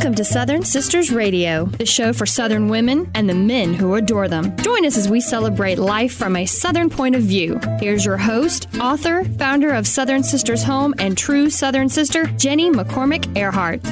[0.00, 4.28] Welcome to Southern Sisters Radio, the show for Southern women and the men who adore
[4.28, 4.56] them.
[4.56, 7.60] Join us as we celebrate life from a Southern point of view.
[7.78, 13.36] Here's your host, author, founder of Southern Sisters Home, and true Southern sister, Jenny McCormick
[13.36, 13.82] Earhart.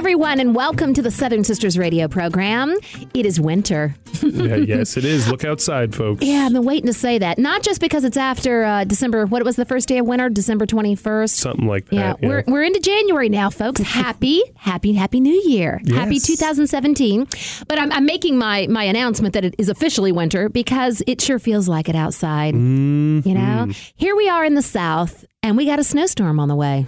[0.00, 2.74] Everyone, and welcome to the Southern Sisters Radio program.
[3.12, 3.94] It is winter.
[4.22, 5.30] yeah, yes, it is.
[5.30, 6.24] Look outside, folks.
[6.24, 7.38] Yeah, I've been waiting to say that.
[7.38, 9.26] Not just because it's after uh, December.
[9.26, 10.30] What was the first day of winter?
[10.30, 11.36] December twenty first.
[11.36, 12.16] Something like that.
[12.22, 13.80] Yeah, we're we're into January now, folks.
[14.00, 15.82] Happy, happy, happy New Year.
[15.84, 15.94] Yes.
[15.98, 17.26] Happy 2017.
[17.68, 21.38] But I'm, I'm making my my announcement that it is officially winter because it sure
[21.38, 22.54] feels like it outside.
[22.54, 23.26] Mhm.
[23.26, 26.56] You know, here we are in the South, and we got a snowstorm on the
[26.56, 26.86] way.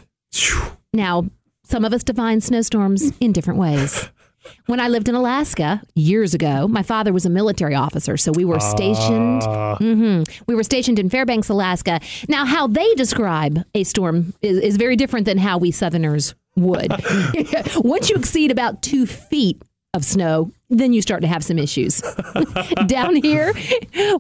[0.95, 1.27] Now,
[1.73, 4.11] some of us define snowstorms in different ways.
[4.67, 8.45] When I lived in Alaska years ago, my father was a military officer, so we
[8.45, 9.43] were stationed.
[9.45, 9.77] Ah.
[9.77, 12.01] hmm We were stationed in Fairbanks, Alaska.
[12.29, 16.91] Now, how they describe a storm is, is very different than how we Southerners would.
[17.77, 19.63] Once you exceed about two feet
[19.95, 22.03] of snow, then you start to have some issues.
[22.87, 23.53] Down here,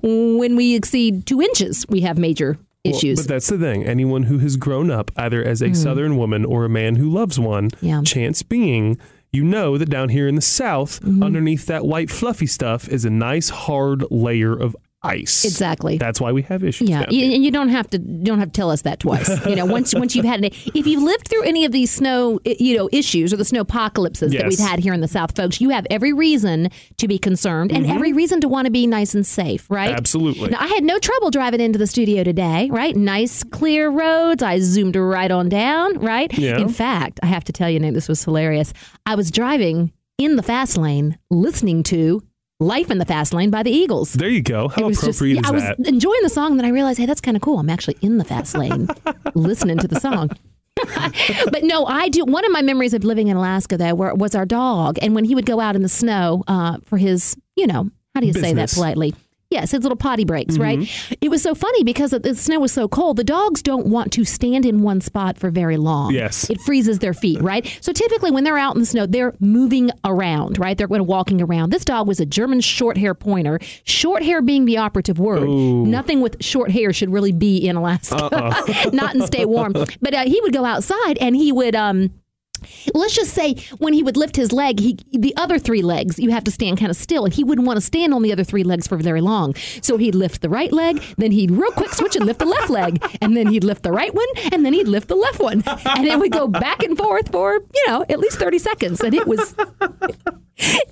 [0.02, 3.20] when we exceed two inches, we have major Well, issues.
[3.20, 3.84] but that's the thing.
[3.84, 7.38] Anyone who has grown up either as a Southern woman or a man who loves
[7.38, 7.76] one, Mm.
[7.80, 8.02] Yeah.
[8.02, 8.98] chance being,
[9.32, 11.22] you know that down here in the South, Mm-hmm.
[11.22, 14.74] underneath that white fluffy stuff is a nice hard layer of
[15.04, 15.44] ice.
[15.44, 15.98] Exactly.
[15.98, 16.88] That's why we have issues.
[16.88, 17.34] Yeah, down you, here.
[17.34, 19.28] and you don't have to don't have to tell us that twice.
[19.46, 22.38] You know, once once you've had it, if you've lived through any of these snow
[22.44, 25.60] you know issues or the snow apocalypses that we've had here in the South, folks,
[25.60, 29.14] you have every reason to be concerned and every reason to want to be nice
[29.14, 29.90] and safe, right?
[29.90, 29.98] Mm-hmm.
[29.98, 30.50] Absolutely.
[30.50, 32.96] Now, I had no trouble driving into the studio today, right?
[32.96, 34.42] Nice, clear roads.
[34.42, 36.32] I zoomed right on down, right?
[36.36, 36.58] Yeah.
[36.58, 38.72] In fact, I have to tell you, Nate, this was hilarious.
[39.06, 42.22] I was driving in the fast lane listening to
[42.62, 44.12] Life in the Fast Lane by the Eagles.
[44.12, 44.68] there you go.
[44.68, 45.70] How was just- appropriate yeah, I is that?
[45.72, 47.58] I was enjoying the song, then I realized, hey, that's kind of cool.
[47.58, 48.88] I'm actually in the fast lane
[49.34, 50.30] listening to the song.
[51.50, 52.24] but no, I do.
[52.24, 54.98] One of my memories of living in Alaska, though, were, was our dog.
[55.02, 58.20] And when he would go out in the snow uh, for his, you know, how
[58.20, 59.14] do you say that politely?
[59.52, 60.78] Yes, his little potty breaks, right?
[60.78, 61.14] Mm-hmm.
[61.20, 63.18] It was so funny because the snow was so cold.
[63.18, 66.12] The dogs don't want to stand in one spot for very long.
[66.12, 66.48] Yes.
[66.48, 67.66] It freezes their feet, right?
[67.80, 70.76] So typically when they're out in the snow, they're moving around, right?
[70.76, 71.70] They're going walking around.
[71.70, 73.58] This dog was a German short hair pointer.
[73.84, 75.46] Short hair being the operative word.
[75.48, 78.28] Nothing with short hair should really be in Alaska.
[78.92, 79.74] Not in stay warm.
[80.00, 82.10] But uh, he would go outside and he would um
[82.94, 86.30] let's just say when he would lift his leg, he the other three legs you
[86.30, 88.44] have to stand kind of still, and he wouldn't want to stand on the other
[88.44, 89.54] three legs for very long.
[89.82, 92.70] So he'd lift the right leg, then he'd real quick switch and lift the left
[92.70, 95.62] leg, and then he'd lift the right one, and then he'd lift the left one,
[95.66, 99.14] and it would go back and forth for you know at least thirty seconds, and
[99.14, 99.54] it was.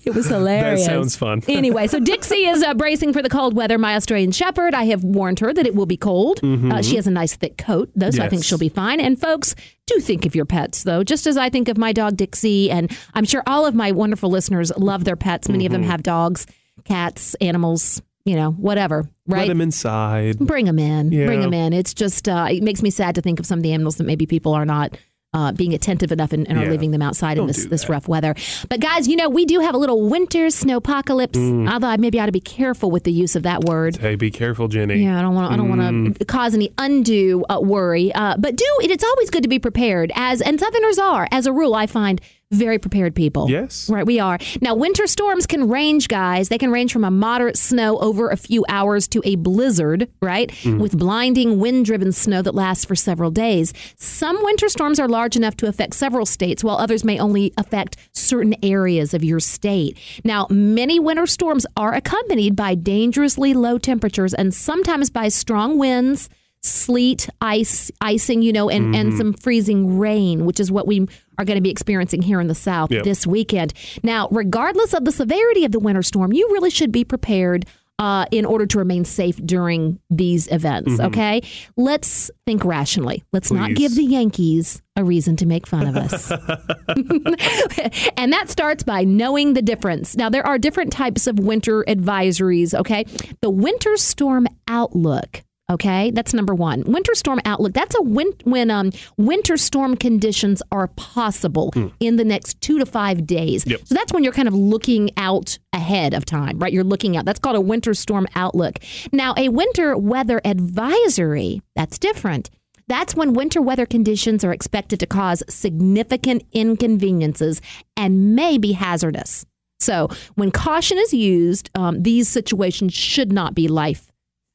[0.05, 0.81] It was hilarious.
[0.81, 1.43] That sounds fun.
[1.49, 3.79] anyway, so Dixie is uh, bracing for the cold weather.
[3.79, 6.41] My Australian Shepherd, I have warned her that it will be cold.
[6.43, 8.99] Uh, she has a nice thick coat, though, so I think she'll be fine.
[9.01, 9.55] And folks,
[9.95, 12.71] do think of your pets, though, just as I think of my dog Dixie.
[12.71, 15.49] And I'm sure all of my wonderful listeners love their pets.
[15.49, 16.47] Many of them have dogs,
[16.85, 19.41] cats, animals, you know, whatever, right?
[19.41, 20.39] Let him inside.
[20.39, 21.11] Bring them in.
[21.11, 21.27] Yeah.
[21.27, 21.73] Bring them in.
[21.73, 24.05] It's just, uh, it makes me sad to think of some of the animals that
[24.05, 24.97] maybe people are not.
[25.33, 28.09] Uh, being attentive enough and, and are leaving them outside in Don't this, this rough
[28.09, 28.35] weather.
[28.69, 31.35] But guys, you know, we do have a little winter snowpocalypse.
[31.37, 31.71] Mm.
[31.73, 33.97] Although I maybe ought to be careful with the use of that word.
[33.99, 35.05] Hey, be careful, Jenny.
[35.05, 35.53] Yeah, I don't want.
[35.53, 36.19] I don't want Mm.
[36.19, 38.13] to cause any undue uh, worry.
[38.13, 38.91] Uh, but do it.
[38.91, 40.11] It's always good to be prepared.
[40.17, 42.21] As and Southerners are, as a rule, I find
[42.51, 43.49] very prepared people.
[43.49, 43.89] Yes.
[43.89, 44.05] right.
[44.05, 44.75] We are now.
[44.75, 46.49] Winter storms can range, guys.
[46.49, 50.51] They can range from a moderate snow over a few hours to a blizzard, right,
[50.65, 50.81] Mm.
[50.81, 53.73] with blinding wind-driven snow that lasts for several days.
[53.97, 57.97] Some winter storms are large enough to affect several states, while others may only affect
[58.13, 59.97] certain areas of your state.
[60.25, 66.29] Now, many winter storms are accompanied by dangerously low temperatures and sometimes by strong winds,
[66.63, 68.95] sleet, ice, icing, you know, and, Mm-hmm.
[69.01, 71.07] and some freezing rain, which is what we
[71.39, 73.05] are going to be experiencing here in the South Yep.
[73.05, 73.73] this weekend.
[74.03, 77.67] Now, regardless of the severity of the winter storm, you really should be prepared.
[77.99, 81.43] Uh, in order to remain safe during these events, okay?
[81.77, 83.23] Let's think rationally.
[83.31, 83.75] Let's not Mm-hmm.
[83.75, 86.31] Give the Yankees a reason to make fun of us.
[88.17, 90.17] and that starts by knowing the difference.
[90.17, 93.05] Now, there are different types of winter advisories, okay?
[93.43, 95.43] The winter storm outlook.
[95.71, 96.83] Okay, that's number one.
[96.83, 97.73] Winter storm outlook.
[97.75, 102.87] That's a win- when um, winter storm conditions are possible in the next two to
[102.87, 103.65] five days.
[103.67, 103.83] Yep.
[103.85, 106.73] So that's when you're kind of looking out ahead of time, right?
[106.73, 107.25] You're looking out.
[107.25, 108.81] That's called a winter storm outlook.
[109.13, 111.63] Now, a winter weather advisory.
[111.77, 112.51] That's different.
[112.89, 117.63] That's when winter weather conditions are expected to cause significant inconveniences
[117.97, 119.47] and may be hazardous.
[119.79, 124.10] So, when caution is used, um, these situations should not be life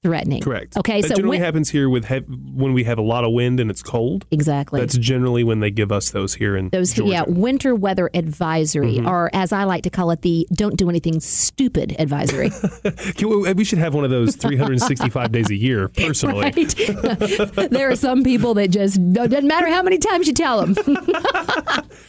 [0.05, 0.41] threatening.
[0.43, 0.77] Correct.
[0.77, 3.31] Okay, that so generally when- happens here with hev- when we have a lot of
[3.33, 4.23] wind and it's cold.
[4.29, 4.79] exactly.
[4.79, 7.11] That's generally when they give us those here in those Georgia.
[7.11, 9.07] yeah winter weather advisory mm-hmm.
[9.07, 12.51] or as i like to call it the don't do anything stupid advisory
[13.55, 16.43] we- should have one of those 365 days a year, personally.
[16.55, 16.75] right
[17.71, 20.73] there are some people that just doesn't matter how many times you tell them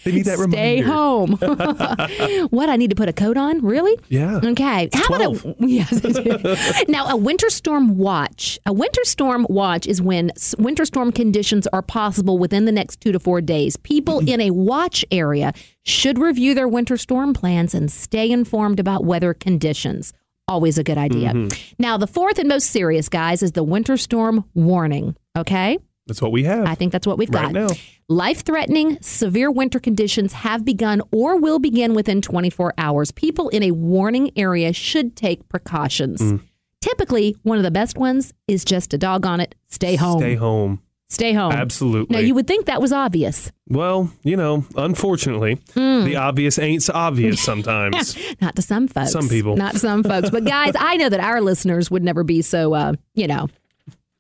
[0.05, 0.93] They need that stay reminder.
[0.93, 4.41] home what i need to put a coat on really Yeah.
[4.45, 4.89] Okay.
[4.93, 6.89] How about a yes?
[6.89, 8.59] now a winter storm watch?
[8.67, 13.13] A winter storm watch is when winter storm conditions are possible within the next two
[13.13, 13.77] to four days.
[13.77, 15.53] People in a watch area
[15.85, 20.13] should review their winter storm plans and stay informed about weather conditions.
[20.49, 21.49] Always a good idea.
[21.79, 25.17] Now, the fourth and most serious, guys, is the winter storm warning.
[25.37, 25.79] Okay.
[26.07, 26.67] That's what we have.
[26.67, 27.53] I think that's what we've Right got.
[27.53, 27.69] now.
[28.09, 33.11] Life threatening, severe winter conditions have begun or will begin within 24 hours.
[33.11, 36.21] People in a warning area should take precautions.
[36.23, 36.41] Mm.
[36.81, 39.55] Typically, one of the best ones is just a dog on it.
[39.69, 40.19] Stay home.
[40.21, 40.81] Stay home.
[41.09, 41.53] Stay home.
[41.53, 42.15] Absolutely.
[42.15, 43.53] Now, you would think that was obvious.
[43.69, 46.05] well, you know, unfortunately, Hmm.
[46.05, 48.17] the obvious ain't so obvious sometimes.
[48.41, 49.13] Not to some folks.
[49.13, 49.57] Some people.
[49.57, 50.31] Not to some folks.
[50.31, 53.47] But, guys, I know that our listeners would never be so, uh, you know,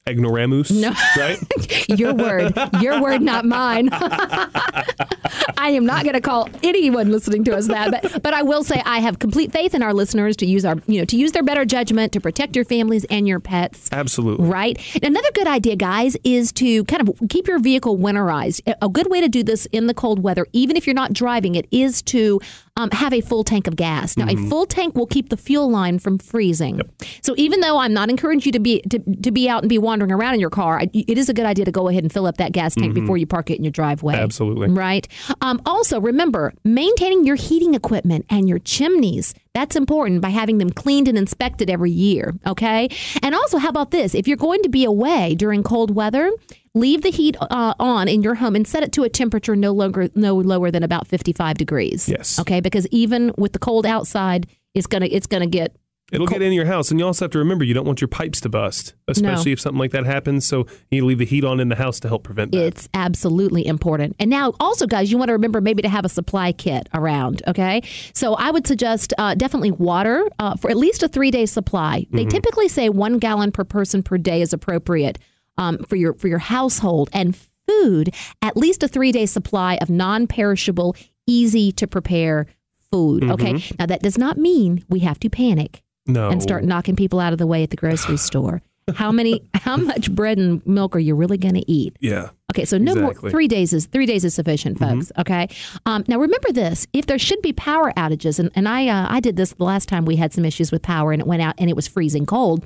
[0.08, 0.70] Ignoramus.
[0.70, 0.93] No.
[1.17, 1.38] Right?
[1.99, 2.53] your word.
[2.81, 3.88] Your word, not mine.
[3.93, 8.62] I am not going to call anyone listening to us that, but but I will
[8.62, 11.32] say I have complete faith in our listeners to use our you know to use
[11.32, 13.88] their better judgment to protect your families and your pets.
[13.93, 14.47] Absolutely.
[14.47, 14.79] Right.
[15.03, 18.61] Another good idea, guys, is to kind of keep your vehicle winterized.
[18.67, 21.12] A- A good way to do this in the cold weather, even if you're not
[21.12, 22.41] driving it, is to
[22.76, 24.17] um, have a full tank of gas.
[24.17, 26.81] Now, a full tank will keep the fuel line from freezing.
[27.23, 29.78] So even though I'm not encouraging you to be to, to be out and be
[29.78, 32.12] wandering around in your car, I, it is a good idea to go ahead and
[32.12, 34.14] fill up that gas tank before you park it in your driveway.
[34.14, 34.69] Absolutely.
[34.69, 35.08] Right.
[35.40, 39.34] Um, also, remember maintaining your heating equipment and your chimneys.
[39.55, 42.34] That's important by having them cleaned and inspected every year.
[42.46, 42.90] Okay.
[43.23, 44.14] And also, how about this?
[44.14, 46.31] If you're going to be away during cold weather,
[46.76, 49.73] leave the heat uh, on in your home and set it to a temperature no
[49.73, 52.08] longer no lower than about 55 degrees.
[52.08, 52.38] Yes.
[52.38, 52.61] Okay.
[52.61, 55.75] Because even with the cold outside, it's gonna it's gonna get
[56.12, 58.06] It'll get in your house, and you also have to remember you don't want your
[58.06, 60.46] pipes to bust, especially if something like that happens.
[60.46, 62.58] So you need to leave the heat on in the house to help prevent that.
[62.58, 64.14] It's absolutely important.
[64.20, 67.43] And now, also, guys, you want to remember maybe to have a supply kit around.
[67.49, 67.82] Okay,
[68.14, 72.06] so I would suggest uh, definitely water uh, for at least a three day supply.
[72.12, 75.19] They typically say one gallon per person per day is appropriate
[75.58, 77.37] um, for your for your household, and
[77.67, 82.47] food at least a three day supply of non perishable, easy to prepare
[82.91, 83.25] food.
[83.25, 86.29] Okay, now that does not mean we have to panic no.
[86.29, 88.62] and start knocking people out of the way at the grocery store.
[88.94, 89.43] How many?
[89.55, 91.97] How much bread and milk are you really going to eat?
[92.00, 92.31] Yeah.
[92.52, 95.11] Okay, so no more three days is three days is sufficient, folks.
[95.19, 95.49] Okay,
[95.87, 99.19] um, now remember this: if there should be power outages, and, and I uh, I
[99.19, 101.56] did this the last time we had some issues with power, and it went out
[101.59, 102.64] and it was freezing cold.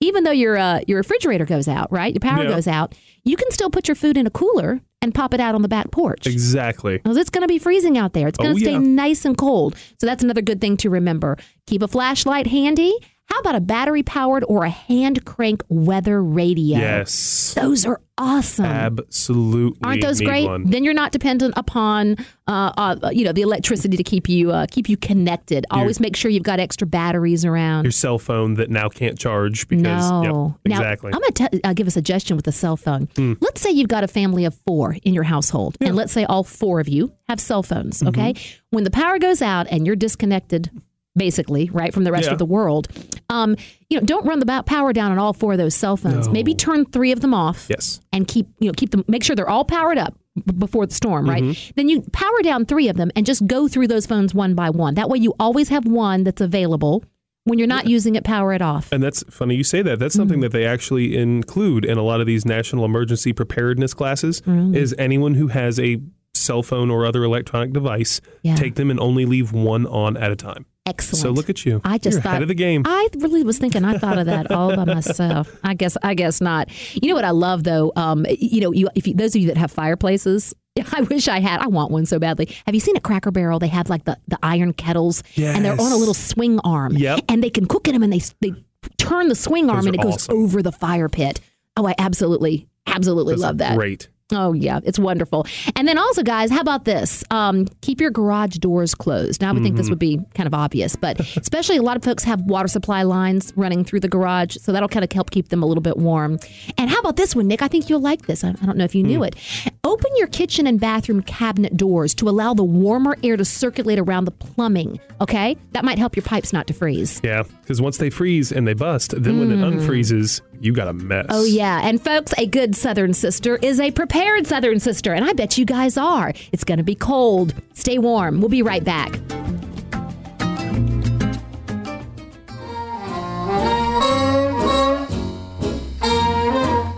[0.00, 2.12] Even though your uh, your refrigerator goes out, right?
[2.12, 2.50] Your power Yeah.
[2.50, 2.94] goes out,
[3.24, 5.68] you can still put your food in a cooler and pop it out on the
[5.68, 6.26] back porch.
[6.26, 6.98] Exactly.
[6.98, 8.28] Because it's going to be freezing out there.
[8.28, 8.78] It's going Oh, to stay yeah.
[8.78, 9.76] nice and cold.
[10.00, 11.36] So that's another good thing to remember.
[11.66, 12.94] Keep a flashlight handy.
[13.26, 16.78] How about a battery powered or a hand crank weather radio?
[16.78, 17.54] Yes.
[17.54, 18.64] Those are awesome.
[18.64, 19.78] Absolutely.
[19.82, 20.46] Aren't those great?
[20.46, 20.70] one.
[20.70, 24.66] Then you're not dependent upon, uh, uh, you know, the electricity to keep you uh,
[24.70, 25.66] keep you connected.
[25.70, 27.84] Always make sure you've got extra batteries around.
[27.84, 29.82] Your cell phone that now can't charge because.
[30.10, 31.12] no, Yep, now exactly.
[31.12, 33.08] I'm going to uh, give a suggestion with a cell phone.
[33.40, 36.44] Let's say you've got a family of four in your household, and let's say all
[36.44, 37.98] four of you have cell phones.
[37.98, 38.08] Mm-hmm.
[38.08, 38.34] Okay,
[38.70, 40.70] when the power goes out and you're disconnected,
[41.16, 42.32] basically, right from the rest Yeah.
[42.32, 42.88] of the world,
[43.30, 43.56] um,
[43.90, 46.26] you know, don't run the power down on all four of those cell phones.
[46.26, 46.32] No.
[46.32, 48.00] Maybe turn three of them off yes.
[48.12, 50.14] and keep you know keep them make sure they're all powered up
[50.58, 53.86] before the storm right then you power down three of them and just go through
[53.86, 57.02] those phones one by one that way you always have one that's available
[57.44, 59.98] when you're not using it power it off And that's funny you say that.
[59.98, 64.42] That's something that they actually include in a lot of these national emergency preparedness classes
[64.46, 66.02] is anyone who has a
[66.34, 68.56] cell phone or other electronic device, Yeah.
[68.56, 70.66] take them and only leave one on at a time.
[70.86, 71.80] Excellent So look at you.
[71.84, 72.82] I just You're thought of the game.
[72.84, 75.54] I really was thinking I thought of that all by myself.
[75.62, 76.68] I guess I guess not.
[76.94, 77.92] You know what I love though?
[77.96, 80.54] Um, you know, you, if you, those of you that have fireplaces,
[80.92, 81.60] I wish I had.
[81.60, 82.54] I want one so badly.
[82.66, 83.58] Have you seen a Cracker Barrel?
[83.58, 86.96] They have like the, the iron kettles, and they're on a little swing arm.
[86.96, 87.20] Yep.
[87.28, 88.52] And they can cook in them, and they they
[88.98, 91.40] turn the swing arm, and it goes over the fire pit.
[91.76, 93.76] Oh, I absolutely, absolutely Those love that.
[93.76, 94.08] Great.
[94.32, 95.46] Oh yeah, it's wonderful.
[95.76, 97.22] And then also, guys, how about this?
[97.30, 99.40] Um, keep your garage doors closed.
[99.40, 99.82] Now, I would think Mm-hmm.
[99.82, 103.04] this would be kind of obvious, but especially a lot of folks have water supply
[103.04, 105.96] lines running through the garage, so that'll kind of help keep them a little bit
[105.96, 106.38] warm.
[106.76, 107.62] And how about this one, Nick?
[107.62, 108.42] I think you'll like this.
[108.42, 109.36] I, I don't know if you knew it.
[109.84, 114.24] Open your kitchen and bathroom cabinet doors to allow the warmer air to circulate around
[114.24, 114.98] the plumbing.
[115.20, 117.20] Okay, that might help your pipes not to freeze.
[117.22, 120.92] Yeah, because once they freeze and they bust, then when it unfreezes, you got a
[120.92, 121.26] mess.
[121.28, 121.80] Oh, yeah.
[121.82, 125.12] And folks, a good Southern sister is a prepared Southern sister.
[125.12, 126.32] And I bet you guys are.
[126.52, 127.54] It's going to be cold.
[127.74, 128.40] Stay warm.
[128.40, 129.20] We'll be right back.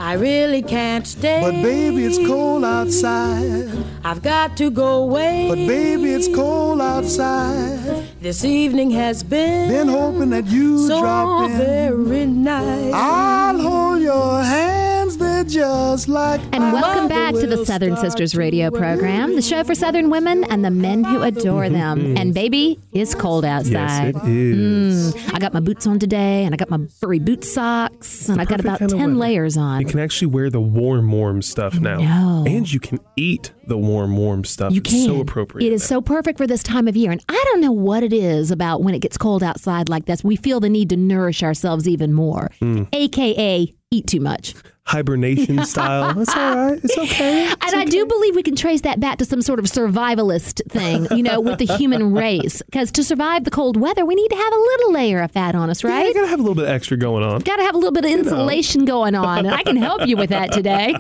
[0.09, 1.39] I really can't stay.
[1.43, 3.69] But baby, it's cold outside.
[4.03, 5.49] I've got to go away.
[5.51, 8.09] But baby, it's cold outside.
[8.19, 11.59] This evening has been, Been hoping that you so drop in.
[11.59, 12.95] very nice.
[12.95, 14.98] I'll hold your they're
[15.45, 16.41] just like.
[16.53, 20.65] And welcome back to the Southern Sisters radio program, the show for Southern women and
[20.65, 22.17] the men who adore them.
[22.17, 24.15] And baby, it's cold outside.
[24.15, 25.15] yes, it is.
[25.15, 25.35] Mm.
[25.35, 28.49] I got my boots on today, and I got my furry boot socks, and I've
[28.49, 29.81] got about 10 layers on.
[29.81, 32.01] You can actually wear the warm, warm stuff now,
[32.47, 34.73] and you can eat the warm, warm stuff.
[34.73, 35.07] You it's can.
[35.07, 35.67] so appropriate.
[35.67, 37.11] It is so perfect for this time of year.
[37.13, 40.25] And I don't know what it is about when it gets cold outside like this.
[40.25, 42.85] We feel the need to nourish ourselves even more, Hmm.
[42.93, 44.55] AKA eat too much.
[44.85, 46.15] hibernation style.
[46.15, 46.81] That's all right.
[46.83, 47.45] It's okay.
[47.69, 51.07] And I do believe we can trace that back to some sort of survivalist thing,
[51.15, 52.63] you know, with the human race.
[52.63, 55.55] Because to survive the cold weather, we need to have a little layer of fat
[55.55, 56.07] on us, Yeah, right?
[56.07, 57.41] you gotta have a little bit extra going on.
[57.41, 60.17] Got to have a little bit of insulation going on, and I can help you
[60.17, 60.95] with that today.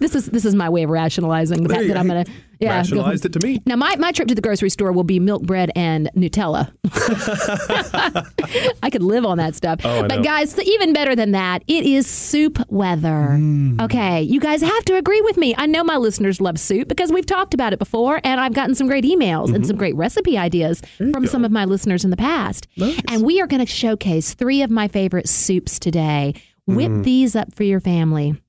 [0.00, 2.68] this is this is my way of rationalizing the There that I'm going to yeah
[2.68, 3.60] go- Rationalized it to me.
[3.66, 6.70] Now, my, my trip to the grocery store will be milk bread and Nutella.
[8.82, 9.80] I could live on that stuff.
[9.84, 10.22] Oh, but, know.
[10.22, 13.30] guys, even better than that, it is soup weather.
[13.38, 13.80] Mm.
[13.82, 15.54] Okay, you guys have to agree with me.
[15.56, 18.74] I know my listeners love soup because we've talked about it before, and I've gotten
[18.74, 22.16] some great emails and some great recipe ideas from some of my listeners in the
[22.16, 22.66] past.
[23.08, 26.34] And we are going to showcase three of my favorite soups today.
[26.66, 27.02] Whip Mm.
[27.04, 28.40] these up for your family.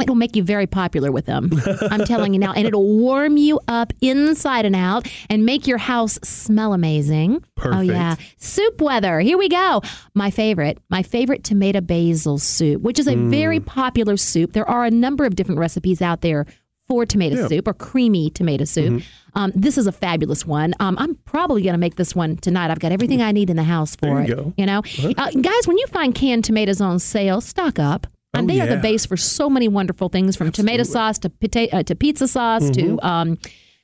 [0.00, 1.50] It'll make you very popular with them.
[1.90, 2.52] I'm telling you now.
[2.52, 7.44] And it'll warm you up inside and out and make your house smell amazing.
[7.64, 8.16] Oh, yeah.
[8.36, 9.20] Soup weather.
[9.20, 9.82] Here we go.
[10.14, 14.52] My favorite, my favorite tomato basil soup, which is a very popular soup.
[14.52, 16.46] There are a number of different recipes out there
[16.86, 19.02] for tomato soup or creamy tomato soup.
[19.34, 20.72] Um, this is a fabulous one.
[20.80, 22.70] Um, I'm probably going to make this one tonight.
[22.70, 24.28] I've got everything I need in the house for There it.
[24.30, 24.54] you go.
[24.56, 24.82] You know,
[25.18, 28.06] uh, guys, when you find canned tomatoes on sale, stock up.
[28.34, 31.30] And Oh, they are the base for so many wonderful things, from tomato sauce to
[31.30, 33.06] pota- uh, to pizza sauce to Mm-hmm.
[33.06, 33.38] um,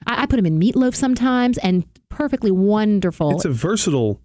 [0.06, 3.30] I, I put them in meatloaf sometimes, and perfectly wonderful.
[3.30, 4.20] It's a versatile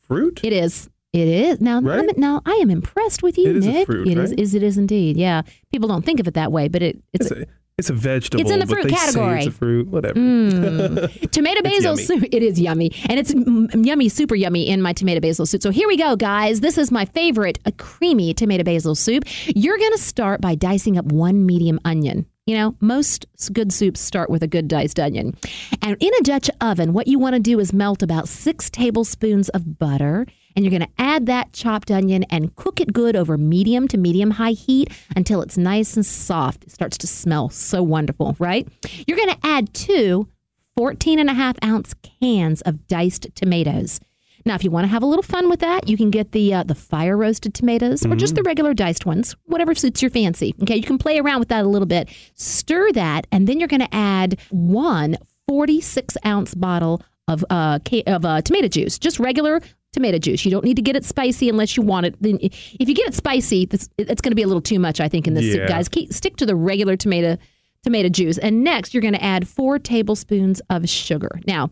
[0.00, 0.40] fruit.
[0.42, 0.88] It is.
[1.12, 1.80] It is now.
[1.80, 2.18] Right?
[2.18, 3.86] Now I am impressed with you, It is a Nick.
[3.86, 4.40] fruit, It is- right?
[4.40, 4.54] is.
[4.54, 5.16] It is indeed.
[5.16, 5.42] Yeah.
[5.70, 7.46] People don't think of it that way, but it it's, It's a,
[7.76, 8.40] it's a vegetable.
[8.40, 9.38] It's in the but fruit they category.
[9.38, 9.88] It's a fruit.
[9.88, 10.14] Whatever.
[11.32, 12.24] tomato basil soup.
[12.30, 15.62] It is yummy, and it's mm, yummy, super yummy in my tomato basil soup.
[15.62, 16.60] So here we go, guys.
[16.60, 19.24] This is my favorite, a creamy tomato basil soup.
[19.46, 22.26] You're gonna start by dicing up one medium onion.
[22.46, 25.34] You know, most good soups start with a good diced onion.
[25.80, 29.48] And in a Dutch oven, what you want to do is melt about six tablespoons
[29.48, 30.26] of butter.
[30.56, 33.98] And you're going to add that chopped onion and cook it good over medium to
[33.98, 36.64] medium high heat until it's nice and soft.
[36.64, 38.68] It starts to smell so wonderful, right?
[39.06, 40.28] You're going to add two
[40.76, 44.00] 14 and a half ounce cans of diced tomatoes.
[44.46, 46.52] Now, if you want to have a little fun with that, you can get the
[46.52, 50.54] uh, the fire roasted tomatoes or just the regular diced ones, whatever suits your fancy.
[50.62, 52.10] Okay, you can play around with that a little bit.
[52.34, 55.16] Stir that, and then you're going to add one
[55.48, 59.62] 46 ounce bottle of uh, of uh, tomato juice, just regular
[59.94, 60.44] tomato juice.
[60.44, 62.14] You don't need to get it spicy unless you want it.
[62.20, 63.88] Then, if you get it spicy, it's
[64.20, 65.88] going to be a little too much, I think, in this soup, guys.
[65.88, 67.38] Keep, stick to the regular tomato
[67.82, 68.38] tomato juice.
[68.38, 71.40] And next, you're going to add four tablespoons of sugar.
[71.46, 71.70] Now,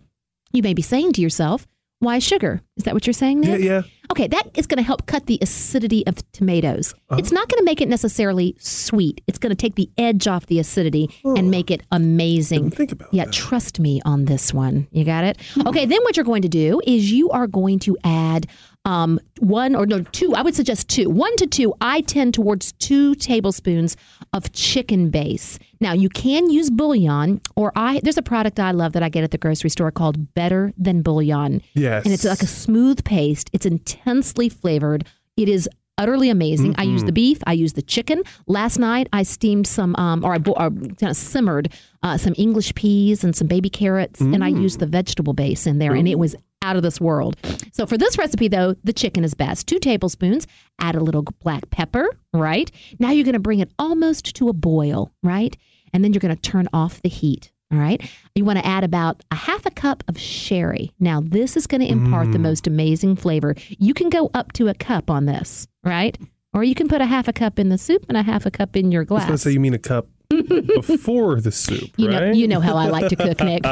[0.52, 1.67] you may be saying to yourself,
[2.03, 2.61] why sugar?
[2.77, 3.61] Is that what you're saying, Yeah, Nick?
[3.63, 3.83] yeah.
[4.11, 6.93] Okay, that is going to help cut the acidity of tomatoes.
[7.09, 7.17] Uh-huh.
[7.19, 9.23] It's not going to make it necessarily sweet.
[9.29, 11.43] It's going to take the edge off the acidity and oh.
[11.43, 12.71] make it amazing.
[12.71, 13.33] Think about yeah, that.
[13.33, 14.89] trust me on this one.
[14.91, 15.39] You got it?
[15.73, 18.49] Okay, then what you're going to do is you are going to add
[18.85, 20.35] um, one or no, two.
[20.35, 21.09] I would suggest two.
[21.09, 21.75] One to two.
[21.81, 23.97] I tend towards two tablespoons
[24.33, 25.59] of chicken base.
[25.81, 29.25] Now, you can use bouillon, or I there's a product I love that I get
[29.25, 31.62] at the grocery store called Better Than Bouillon.
[31.75, 32.05] Yes.
[32.05, 33.51] And it's like a smooth paste.
[33.53, 35.07] It's intensely flavored.
[35.37, 36.75] It is utterly amazing.
[36.79, 37.39] I use the beef.
[37.47, 38.23] I use the chicken.
[38.47, 41.73] Last night I steamed some, um, or I bo- or kind of simmered
[42.03, 45.79] uh, some English peas and some baby carrots, and I used the vegetable base in
[45.79, 47.37] there, and it was out of this world.
[47.73, 49.66] So for this recipe, though, the chicken is best.
[49.66, 50.47] Two tablespoons.
[50.81, 52.09] Add a little black pepper.
[52.33, 55.12] Right now, you're going to bring it almost to a boil.
[55.23, 55.57] Right,
[55.92, 57.50] and then you're going to turn off the heat.
[57.73, 58.02] All right.
[58.35, 60.92] You want to add about a half a cup of sherry.
[61.00, 62.42] Now, this is going to impart the mm.
[62.42, 63.54] most amazing flavor.
[63.78, 66.19] You can go up to a cup on this, right?
[66.52, 68.50] Or you can put a half a cup in the soup and a half a
[68.50, 69.23] cup in your glass.
[69.23, 70.07] I was going to say you mean a cup
[70.87, 73.65] before the soup, You know, you know how I like to cook, Nick.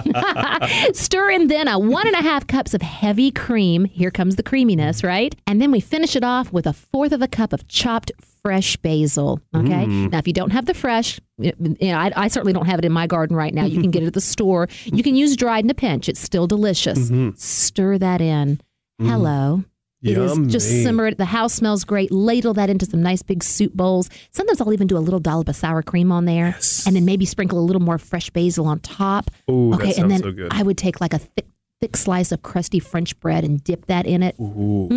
[0.94, 3.84] Stir in then a one and a half cups of heavy cream.
[3.84, 5.34] Here comes the creaminess, right?
[5.46, 8.12] And then we finish it off with a fourth of a cup of chopped
[8.42, 9.40] fresh basil.
[9.54, 9.86] Okay.
[9.86, 10.12] Mm.
[10.12, 12.84] Now, if you don't have the fresh, you know, I, I certainly don't have it
[12.84, 13.64] in my garden right now.
[13.64, 14.68] You can get it at the store.
[14.84, 16.08] You can use dried in a pinch.
[16.08, 17.10] It's still delicious.
[17.10, 17.36] Mm-hmm.
[17.36, 18.60] Stir that in.
[19.00, 19.64] Hello.
[20.02, 20.82] It is just Yummy.
[20.82, 21.18] simmer it.
[21.18, 22.10] The house smells great.
[22.10, 24.08] Ladle that into some nice big soup bowls.
[24.30, 27.26] Sometimes I'll even do a little dollop of sour cream on there, and then maybe
[27.26, 29.30] sprinkle a little more fresh basil on top.
[29.50, 30.48] Ooh, that okay, and then so.
[30.50, 31.46] I would take like a thick,
[31.82, 34.36] thick slice of crusty French bread and dip that in it.
[34.40, 34.88] Ooh.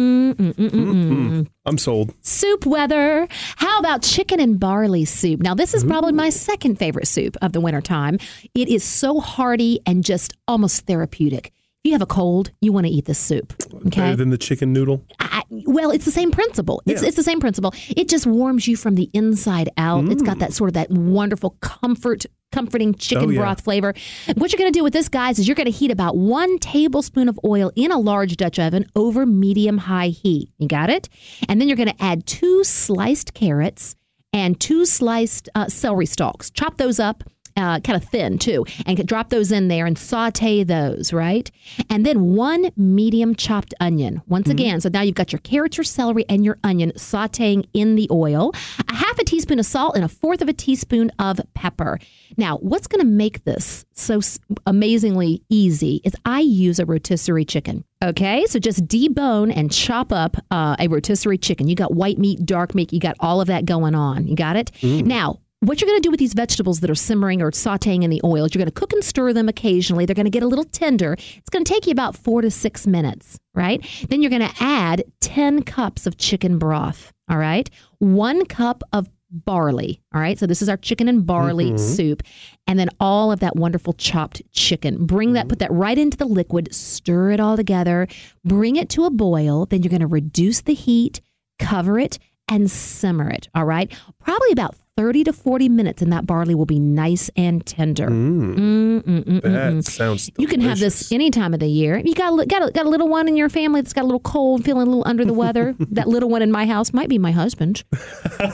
[1.65, 2.13] I'm sold.
[2.21, 3.27] Soup weather.
[3.57, 5.41] How about chicken and barley soup?
[5.41, 8.19] Now, this is probably my second favorite soup of the wintertime.
[8.55, 11.51] It is so hearty and just almost therapeutic.
[11.83, 13.53] You have a cold, you want to eat this soup.
[13.87, 13.99] Okay.
[13.99, 15.03] Better than the chicken noodle.
[15.19, 16.81] I, well, it's the same principle.
[16.85, 17.09] It's, Yeah.
[17.09, 17.73] it's the same principle.
[17.89, 20.05] It just warms you from the inside out.
[20.05, 23.41] It's got that sort of that wonderful comfort, comforting chicken Oh, yeah.
[23.41, 23.93] broth flavor.
[24.35, 26.57] What you're going to do with this, guys, is you're going to heat about one
[26.59, 30.51] tablespoon of oil in a large Dutch oven over medium high heat.
[30.59, 31.09] You got it?
[31.49, 33.97] And then you're going to add two sliced carrots
[34.31, 36.49] and two sliced uh, celery stalks.
[36.49, 37.25] Chop those up.
[37.55, 41.51] Uh, kind of thin too, and drop those in there and saute those, right?
[41.89, 44.21] And then one medium chopped onion.
[44.27, 47.95] Once again, so now you've got your carrots, your celery, and your onion sauteing in
[47.95, 48.53] the oil.
[48.89, 51.99] A half a teaspoon of salt and a fourth of a teaspoon of pepper.
[52.37, 54.19] Now, what's going to make this so
[54.65, 57.83] amazingly easy is I use a rotisserie chicken.
[58.03, 61.69] Okay, so just debone and chop up uh, a rotisserie chicken.
[61.69, 64.27] You got white meat, dark meat, you got all of that going on.
[64.27, 64.71] You got it?
[65.05, 68.09] Now, what you're going to do with these vegetables that are simmering or sauteing in
[68.09, 70.05] the oil is you're going to cook and stir them occasionally.
[70.05, 71.13] They're going to get a little tender.
[71.13, 73.85] It's going to take you about four to six minutes, right?
[74.09, 77.69] Then you're going to add 10 cups of chicken broth, all right?
[77.99, 80.37] One cup of barley, all right?
[80.37, 81.77] So this is our chicken and barley mm-hmm.
[81.77, 82.23] soup.
[82.67, 85.05] And then all of that wonderful chopped chicken.
[85.05, 88.07] Bring that, put that right into the liquid, stir it all together,
[88.43, 89.65] bring it to a boil.
[89.65, 91.21] Then you're going to reduce the heat,
[91.57, 93.91] cover it, and simmer it, all right?
[94.19, 98.07] Probably about 30 to 40 minutes, and that barley will be nice and tender.
[98.09, 100.29] Mm, That sounds.
[100.37, 101.97] You can have this any time of the year.
[101.97, 104.05] You got a, got a, got a little one in your family that's got a
[104.05, 105.75] little cold, feeling a little under the weather.
[105.79, 107.83] that little one in my house might be my husband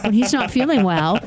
[0.01, 1.19] when he's not feeling well.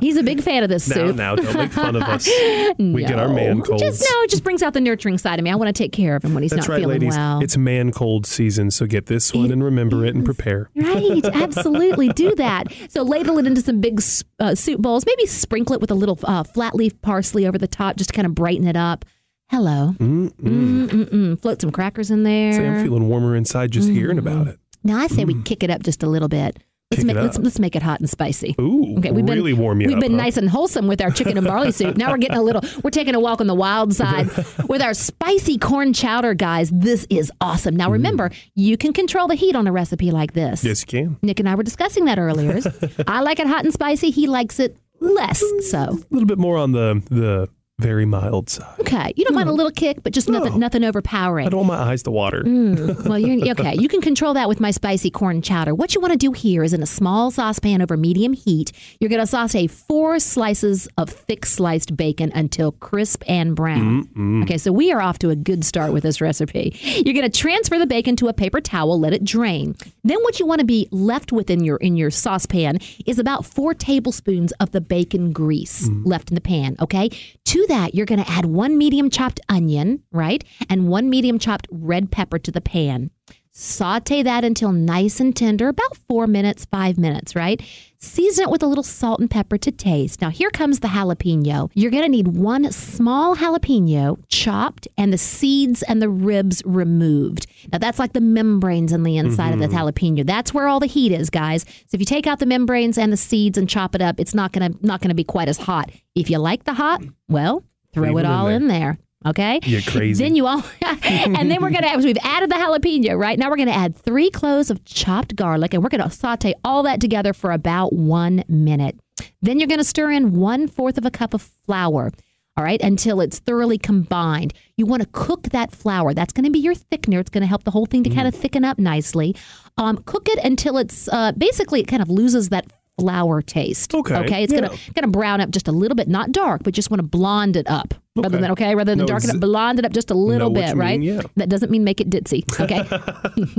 [0.00, 1.16] He's a big fan of this Now, soup.
[1.16, 2.28] now, don't make fun of us.
[2.78, 3.64] We get our man No.
[3.64, 3.82] colds.
[3.82, 5.50] Just no, it just brings out the nurturing side of me.
[5.50, 7.16] I want to take care of him when he's That's not right, feeling ladies.
[7.16, 7.40] well.
[7.42, 10.68] It's man cold season, so get this one and remember it and prepare.
[10.76, 12.08] Right, absolutely.
[12.10, 12.66] Do that.
[12.90, 14.02] So ladle it into some big
[14.38, 15.06] uh, Uh, soup bowls.
[15.06, 18.14] Maybe sprinkle it with a little uh, flat leaf parsley over the top just to
[18.14, 19.04] kind of brighten it up.
[19.48, 19.94] Hello.
[19.98, 21.40] Mm-mm-mm.
[21.40, 22.52] Float some crackers in there.
[22.52, 24.54] Say, I'm feeling warmer inside just hearing about it.
[24.54, 24.88] Mm-hmm.
[24.88, 25.44] now I say we mm.
[25.44, 26.58] kick it up just a little bit.
[26.90, 27.44] Let's Kick make it let's, up.
[27.44, 28.56] let's make it hot and spicy.
[28.60, 30.24] Ooh, Okay, we've been really warm you We've up, been huh?
[30.24, 31.96] nice and wholesome with our chicken and barley soup.
[31.96, 32.62] Now we're getting a little.
[32.82, 34.26] We're taking a walk on the wild side
[34.68, 36.68] with our spicy corn chowder, guys.
[36.70, 37.76] This is awesome.
[37.76, 40.62] Now remember, you can control the heat on a recipe like this.
[40.62, 40.66] Mm.
[40.66, 41.16] Yes, you can.
[41.22, 42.58] Nick and I were discussing that earlier.
[43.06, 44.10] I like it hot and spicy.
[44.10, 45.78] He likes it less so.
[45.78, 47.48] A little bit more on the the
[47.80, 48.78] very mild side.
[48.80, 50.58] Okay, you don't mind a little kick, but just nothing, No.
[50.58, 51.48] nothing I overpowering.
[51.48, 52.42] don't want my eyes to water.
[52.44, 53.06] Mm.
[53.08, 53.74] Well, you're okay.
[53.78, 55.74] You can control that with my spicy corn chowder.
[55.74, 59.10] What you want to do here is in a small saucepan over medium heat, you're
[59.10, 64.08] going to saute four slices of thick sliced bacon until crisp and brown.
[64.44, 66.76] Okay, so we are off to a good start with this recipe.
[67.04, 69.74] You're going to transfer the bacon to a paper towel, let it drain.
[70.04, 73.44] Then what you want to be left with in your in your saucepan is about
[73.44, 76.76] four tablespoons of the bacon grease left in the pan.
[76.80, 77.08] Okay,
[77.44, 81.68] to that you're going to add one medium chopped onion, right, and one medium chopped
[81.70, 83.10] red pepper to the pan.
[83.52, 87.60] Saute that until nice and tender, about four minutes, five minutes, right?
[87.98, 90.22] Season it with a little salt and pepper to taste.
[90.22, 91.68] Now, here comes the jalapeno.
[91.74, 97.48] You're going to need one small jalapeno chopped and the seeds and the ribs removed.
[97.72, 99.76] Now, that's like the membranes on the inside of the mm-hmm.
[99.76, 100.24] jalapeno.
[100.24, 101.64] That's where all the heat is, guys.
[101.64, 104.34] So if you take out the membranes and the seeds and chop it up, it's
[104.34, 105.90] not going to not going to be quite as hot.
[106.14, 108.56] If you like the hot, well, throw Leave it it in all there.
[108.56, 108.98] in there.
[109.26, 109.60] Okay.
[109.64, 110.24] You're crazy.
[110.24, 110.64] Then you all,
[111.04, 111.88] and then we're gonna.
[111.88, 113.38] Add we've added the jalapeno, right?
[113.38, 117.00] Now we're gonna add three cloves of chopped garlic, and we're gonna saute all that
[117.00, 118.98] together for about one minute.
[119.42, 122.12] Then you're gonna stir in one fourth of a cup of flour.
[122.56, 124.52] All right, until it's thoroughly combined.
[124.76, 126.12] You want to cook that flour.
[126.12, 127.20] That's going to be your thickener.
[127.20, 129.34] It's going to help the whole thing to kind of thicken up nicely.
[129.78, 132.66] Um, cook it until it's uh, basically it kind of loses that
[133.00, 133.94] flour taste.
[133.94, 134.44] Okay, Okay.
[134.44, 134.60] It's yeah.
[134.60, 137.56] gonna gonna brown up just a little bit, not dark, but just want to blonde
[137.56, 137.94] it up.
[138.16, 140.50] Rather than okay, rather than No, darken it, it- blonde it up just a little
[140.50, 140.98] bit, right?
[141.00, 141.22] mean, yeah.
[141.36, 142.42] That doesn't mean make it ditzy.
[142.60, 142.82] Okay,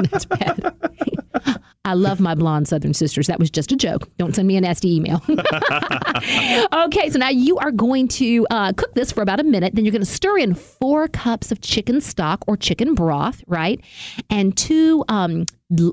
[0.11, 0.73] that's bad.
[1.83, 3.25] I love my blonde Southern sisters.
[3.25, 4.07] That was just a joke.
[4.19, 5.19] Don't send me a nasty email.
[6.73, 9.73] okay, so now you are going to uh, cook this for about a minute.
[9.73, 13.81] Then you're going to stir in four cups of chicken stock or chicken broth, right?
[14.29, 15.45] And two um,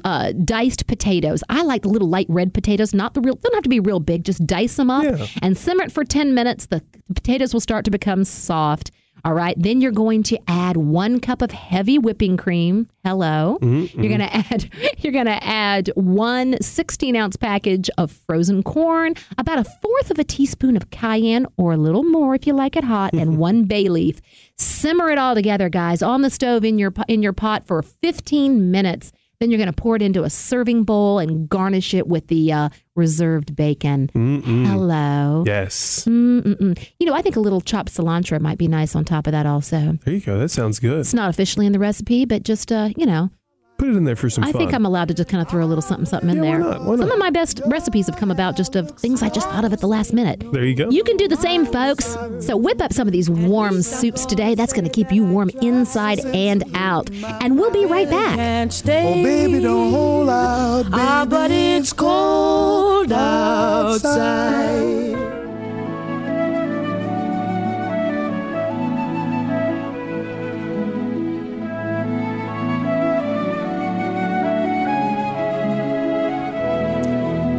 [0.05, 1.43] uh, diced potatoes.
[1.49, 3.81] I like the little light red potatoes, not the real, They don't have to be
[3.81, 4.25] real big.
[4.25, 5.27] Just dice them up Yeah.
[5.41, 6.67] and simmer it for 10 minutes.
[6.67, 6.83] The
[7.15, 8.91] potatoes will start to become soft.
[9.25, 9.55] All right.
[9.59, 12.89] Then you're going to add one cup of heavy whipping cream.
[13.05, 13.59] Hello.
[13.61, 19.59] You're going to add you're to add one 16 ounce package of frozen corn, about
[19.59, 22.85] a fourth of a teaspoon of cayenne, or a little more if you like it
[22.85, 24.21] hot, and one bay leaf.
[24.57, 28.71] Simmer it all together, guys, on the stove in your in your pot for 15
[28.71, 29.13] minutes.
[29.41, 32.53] Then you're going to pour it into a serving bowl and garnish it with the
[32.53, 34.11] uh, reserved bacon.
[34.13, 35.45] Hello.
[35.47, 36.05] Yes.
[36.05, 36.89] Mm-mm-mm.
[36.99, 39.47] You know, I think a little chopped cilantro might be nice on top of that
[39.47, 39.99] also.
[40.05, 40.39] There you go.
[40.39, 40.99] That sounds good.
[41.01, 43.31] It's not officially in the recipe, but just, uh, you know,
[43.79, 44.61] Put it in there for some I fun.
[44.61, 46.49] think I'm allowed to just kind of throw a little something, something in Yeah, why
[46.51, 46.59] there.
[46.59, 46.85] not?
[46.85, 49.65] Why Some of my best recipes have come about just of things I just thought
[49.65, 50.43] of at the last minute.
[50.53, 50.91] there you go.
[50.91, 52.17] You can do the same, folks.
[52.41, 54.57] So whip up some of these warm soups today.
[54.57, 57.09] That's going to keep you warm inside and out.
[57.41, 58.37] And we'll be right back.
[58.37, 59.21] Can't stay.
[59.21, 60.95] Oh, baby, don't hold out, baby.
[60.97, 65.28] Ah, but it's cold outside.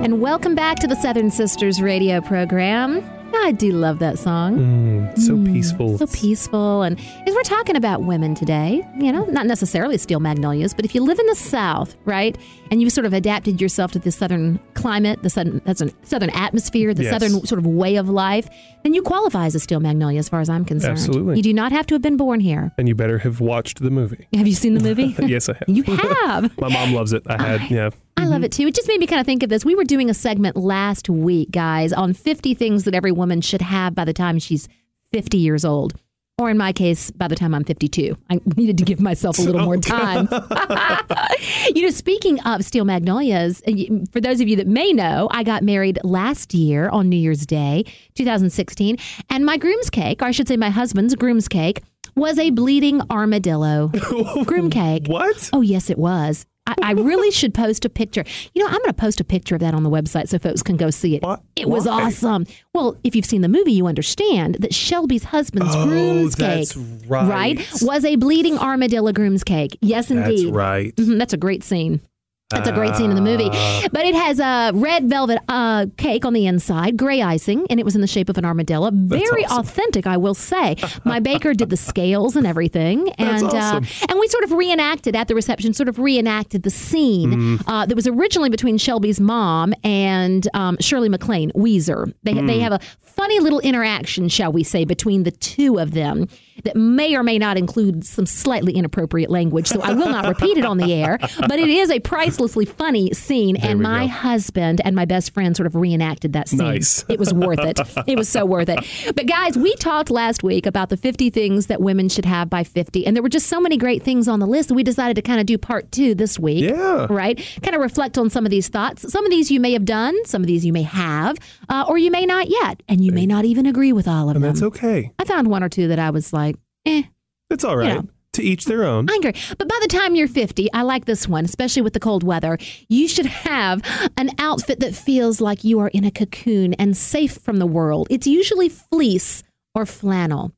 [0.10, 3.08] And welcome back to the Southern Sisters radio program.
[3.32, 4.58] I do love that song.
[4.58, 6.00] Mm, so peaceful.
[6.00, 6.82] So peaceful.
[6.82, 10.95] And as we're talking about women today, you know, not necessarily steel magnolias, but if
[10.95, 12.36] you live in the South, right,
[12.72, 16.91] and you've sort of adapted yourself to the Southern climate, the Southern, southern, southern atmosphere,
[16.95, 17.12] the Yes.
[17.13, 18.50] Southern sort of way of life,
[18.84, 20.93] then you qualify as a steel magnolia as far as I'm concerned.
[20.98, 21.38] Absolutely.
[21.38, 22.72] You do not have to have been born here.
[22.80, 24.28] and you better have watched the movie.
[24.34, 25.15] Have you seen the movie?
[25.28, 25.69] yes, I have.
[25.69, 26.58] You have.
[26.60, 27.22] My mom loves it.
[27.28, 27.89] I had, yeah.
[28.19, 28.67] I love it too.
[28.67, 29.63] It just made me kind of think of this.
[29.63, 33.62] We were doing a segment last week, guys, on 50 things that every woman should
[33.62, 34.67] have by the time she's
[35.13, 35.93] 50 years old.
[36.38, 38.17] Or in my case, by the time I'm 52.
[38.29, 40.27] I needed to give myself a little more time.
[41.75, 43.71] you know, speaking of steel magnolias, uh,
[44.12, 47.45] for those of you that may know, I got married last year on New Year's
[47.45, 48.97] Day, 2016.
[49.29, 51.82] And my groom's cake, or I should say my husband's groom's cake,
[52.15, 53.88] was a bleeding armadillo.
[54.45, 55.08] Groom cake.
[55.08, 55.49] What?
[55.53, 56.45] Oh, yes, it was.
[56.69, 58.23] I, I really should post a picture.
[58.53, 60.62] You know, I'm going to post a picture of that on the website so folks
[60.63, 61.23] can go see it.
[61.23, 61.41] What?
[61.55, 62.03] It was Why?
[62.03, 62.45] awesome.
[62.73, 66.69] Well, if you've seen the movie, you understand that Shelby's husband's Oh, groom's cake,
[67.08, 67.60] right.
[67.82, 69.77] was a bleeding armadillo groom's cake.
[69.82, 70.47] Yes, indeed.
[70.47, 70.95] That's right.
[70.95, 72.01] Mhm, that's a great scene.
[72.49, 73.47] That's a great scene in the movie.
[73.51, 73.83] Ah.
[73.91, 77.83] But it has a red velvet uh, cake on the inside, gray icing, and it
[77.83, 78.89] was in the shape of an armadillo.
[78.91, 79.59] Very awesome.
[79.59, 80.75] authentic, I will say.
[81.05, 83.83] My baker did the scales and everything, and awesome.
[83.83, 87.63] uh, and we sort of reenacted at the reception, sort of reenacted the scene Mm.
[87.67, 92.12] uh, that was originally between Shelby's mom and um, Shirley MacLaine, Ouiser.
[92.23, 92.47] They Mm.
[92.47, 96.27] they have a funny little interaction, shall we say, between the two of them
[96.63, 99.67] that may or may not include some slightly inappropriate language.
[99.67, 103.12] So I will not repeat it on the air, but it is a pricelessly funny
[103.13, 103.56] scene.
[103.58, 104.12] and my go.
[104.12, 106.60] husband and my best friend sort of reenacted that scene.
[106.60, 107.04] Nice.
[107.10, 107.80] It was worth it.
[108.08, 108.80] It was so worth it.
[109.15, 112.63] But guys, we talked last week about the 50 things that women should have by
[112.63, 115.22] 50, and there were just so many great things on the list we decided to
[115.22, 116.69] kind of do part two this week.
[116.69, 117.08] Yeah.
[117.10, 117.38] Right?
[117.63, 119.12] Kind of reflect on some of these thoughts.
[119.12, 121.38] Some of these you may have done, some of these you may have,
[121.69, 124.36] uh, or you may not yet, and you may not even agree with all of
[124.36, 124.54] And them.
[124.54, 125.12] that's okay.
[125.19, 126.48] I found one or two that I was like,
[126.85, 127.03] eh,
[127.49, 127.95] It's all right.
[127.95, 128.01] Yeah.
[128.33, 129.09] To each their own.
[129.09, 129.33] I agree.
[129.57, 132.59] But by the time you're 50, I like this one, especially with the cold weather.
[132.87, 133.81] You should have
[134.17, 138.07] an outfit that feels like you are in a cocoon and safe from the world.
[138.11, 139.41] It's usually fleece
[139.73, 140.53] or flannel,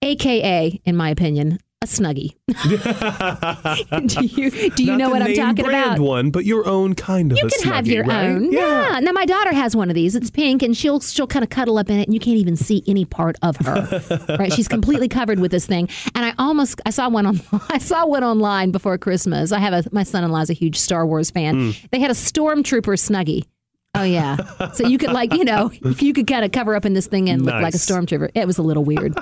[0.00, 2.34] AKA, in my opinion, a snuggie.
[4.06, 5.98] do you, do you Not know what I'm talking about?
[5.98, 8.26] one, but your own kind of You can have your right?
[8.26, 8.52] own.
[8.52, 9.00] Yeah.
[9.02, 10.14] Now my daughter has one of these.
[10.14, 12.56] It's pink, and she'll she'll kind of cuddle up in it, and you can't even
[12.56, 14.36] see any part of her.
[14.38, 14.52] right?
[14.52, 15.88] She's completely covered with this thing.
[16.14, 19.52] And I almost I saw one on I saw one online before Christmas.
[19.52, 21.72] I have a my son-in-law's a huge Star Wars fan.
[21.72, 21.86] Hmm.
[21.90, 23.44] They had a stormtrooper snuggie.
[23.94, 24.36] Oh yeah,
[24.72, 27.28] so you could like you know you could kind of cover up in this thing
[27.28, 28.30] and look like a stormtrooper.
[28.34, 29.14] It was a little weird.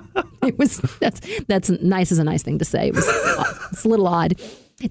[0.45, 2.89] it was that's that's nice is a nice thing to say.
[2.89, 3.05] It was
[3.73, 4.41] it's a little odd.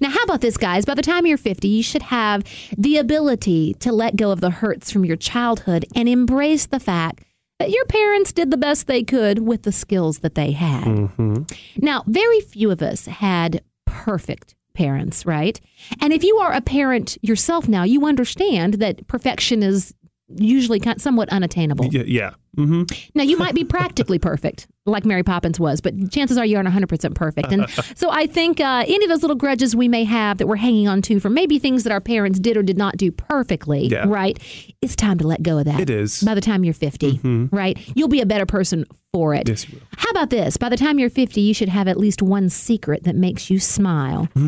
[0.00, 0.84] Now, how about this, guys?
[0.84, 2.44] By the time you're 50, you should have
[2.78, 7.24] the ability to let go of the hurts from your childhood and embrace the fact
[7.58, 10.84] that your parents did the best they could with the skills that they had.
[10.84, 11.42] Mm-hmm.
[11.78, 15.60] Now, very few of us had perfect parents, right?
[16.00, 19.94] And if you are a parent yourself now, you understand that perfection is
[20.36, 21.86] usually kind somewhat unattainable.
[21.86, 22.02] Yeah.
[22.06, 22.30] yeah.
[22.56, 22.82] hmm
[23.14, 26.68] Now, you might be practically perfect, like Mary Poppins was, but chances are you aren't
[26.68, 27.52] 100% perfect.
[27.52, 30.56] And so I think uh, any of those little grudges we may have that we're
[30.56, 33.86] hanging on to for maybe things that our parents did or did not do perfectly,
[33.86, 34.04] Yeah.
[34.08, 34.38] right?
[34.82, 35.80] It's time to let go of that.
[35.80, 36.22] It is.
[36.22, 37.20] By the time you're 50,
[37.52, 37.78] right?
[37.96, 39.48] You'll be a better person for it.
[39.48, 39.80] Yes, will.
[39.96, 40.56] How about this?
[40.56, 43.58] By the time you're 50, you should have at least one secret that makes you
[43.58, 44.28] smile.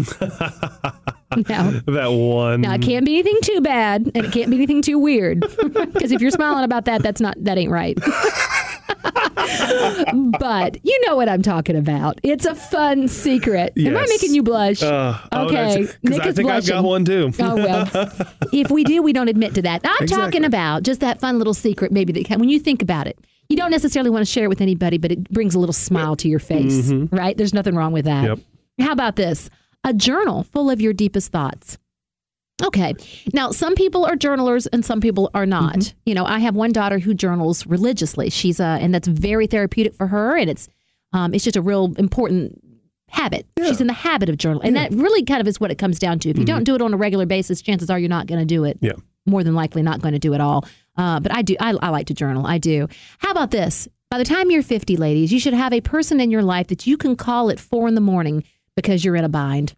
[1.48, 2.60] now, That one.
[2.62, 5.44] now, it can't be anything too bad, and it can't be anything too weird.
[5.92, 7.98] Because if you're smiling about that, that's not that ain't right.
[10.38, 12.20] but you know what I'm talking about.
[12.22, 13.72] It's a fun secret.
[13.78, 14.82] Am I making you blush?
[14.82, 17.32] Uh, oh, okay, 'cause Nick I is think I've got one too.
[17.40, 17.88] Oh well,
[18.52, 19.80] if we do, we don't admit to that.
[19.84, 20.24] I'm Exactly.
[20.24, 23.18] talking about just that fun little secret, maybe that when you think about it,
[23.48, 26.16] you don't necessarily want to share it with anybody, but it brings a little smile
[26.16, 27.36] to your face, right?
[27.36, 28.24] There's nothing wrong with that.
[28.24, 28.38] Yep.
[28.80, 29.50] How about this?
[29.84, 31.78] A journal full of your deepest thoughts.
[32.62, 32.94] Okay.
[33.32, 35.92] Now, some people are journalers and some people are not.
[36.06, 38.30] You know, I have one daughter who journals religiously.
[38.30, 40.68] She's uh, and that's very therapeutic for her, and it's
[41.12, 42.62] um, it's just a real important
[43.08, 43.46] habit.
[43.58, 45.98] She's in the habit of journaling, and that really kind of is what it comes
[45.98, 46.30] down to.
[46.30, 48.46] If you don't do it on a regular basis, chances are you're not going to
[48.46, 48.78] do it.
[48.80, 48.92] Yeah.
[49.26, 50.66] More than likely, not going to do it all.
[50.96, 51.56] Uh, but I do.
[51.60, 52.46] I, I like to journal.
[52.46, 52.88] I do.
[53.18, 53.88] How about this?
[54.10, 56.86] By the time you're 50, ladies, you should have a person in your life that
[56.86, 58.44] you can call at four in the morning
[58.76, 59.74] because you're in a bind,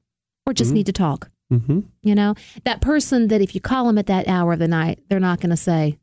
[0.47, 1.31] or just need to talk.
[1.51, 4.69] hmm You know, that person that if you call them at that hour of the
[4.69, 5.99] night, they're not going to say,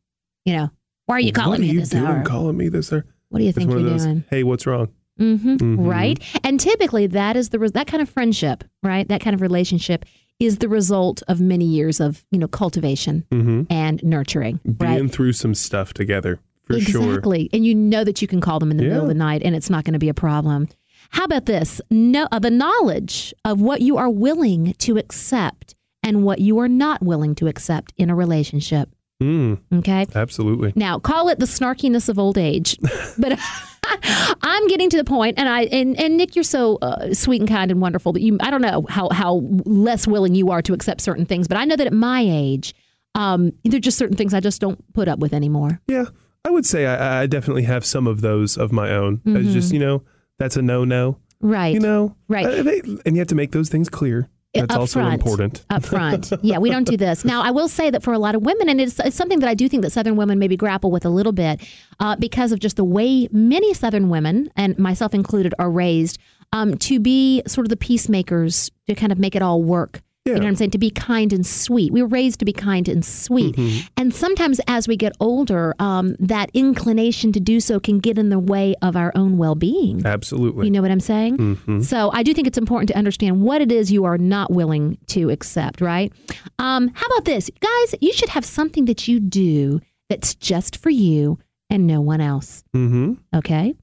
[0.45, 0.69] you know,
[1.05, 2.23] why are you calling what me are you at this doing hour?
[2.23, 3.05] calling me this hour?
[3.29, 4.23] What do you It's think you're those, doing?
[4.29, 4.89] hey, what's wrong?
[5.17, 5.75] hmm Mhm.
[5.77, 6.19] Right.
[6.43, 9.07] And typically that is the, res- that kind of friendship, right?
[9.07, 10.05] That kind of relationship
[10.39, 15.11] is the result of many years of, you know, cultivation hmm and nurturing, Being right?
[15.11, 17.09] through some stuff together for sure.
[17.09, 17.49] Exactly.
[17.53, 19.55] And you know that you can call them in the middle of the night and
[19.55, 20.67] it's not going to be a problem.
[21.11, 21.81] How about this?
[21.89, 26.67] No, uh, the knowledge of what you are willing to accept and what you are
[26.69, 28.89] not willing to accept in a relationship.
[29.21, 30.07] Mm, Okay.
[30.15, 30.73] absolutely.
[30.75, 32.75] Now, call it the snarkiness of old age,
[33.19, 33.37] but
[34.41, 37.47] I'm getting to the point, and I and, and Nick, you're so uh, sweet and
[37.49, 38.37] kind and wonderful that you.
[38.41, 41.65] I don't know how how less willing you are to accept certain things, but I
[41.65, 42.73] know that at my age,
[43.13, 45.79] um, there are just certain things I just don't put up with anymore.
[45.87, 46.05] Yeah,
[46.45, 49.21] I would say I, I definitely have some of those of my own.
[49.25, 50.03] It's just you know
[50.41, 51.17] that's a no no.
[51.39, 51.73] Right.
[51.73, 52.45] You know, Right.
[52.45, 54.29] Uh, they- and you have to make those things clear.
[54.53, 55.13] That's up also front.
[55.13, 55.65] important.
[55.69, 56.31] Up front.
[56.41, 57.23] Yeah, we don't do this.
[57.23, 59.47] Now, I will say that for a lot of women, and it's, it's something that
[59.47, 61.61] I do think that Southern women maybe grapple with a little bit
[62.01, 66.19] uh, because of just the way many Southern women, and myself included, are raised
[66.51, 70.01] um, to be sort of the peacemakers, to kind of make it all work.
[70.25, 70.71] You know what I'm saying?
[70.71, 71.91] To be kind and sweet.
[71.91, 73.55] We were raised to be kind and sweet.
[73.55, 73.87] Mm-hmm.
[73.97, 78.29] And sometimes as we get older, um, that inclination to do so can get in
[78.29, 80.05] the way of our own well being.
[80.05, 80.65] Absolutely.
[80.67, 81.37] You know what I'm saying?
[81.37, 81.83] Mhm.
[81.83, 84.99] So I do think it's important to understand what it is you are not willing
[85.07, 86.13] to accept, right?
[86.59, 87.49] Um, how about this?
[87.59, 91.39] Guys, you should have something that you do that's just for you
[91.71, 93.13] and no one else, Mm-hmm.
[93.37, 93.73] okay?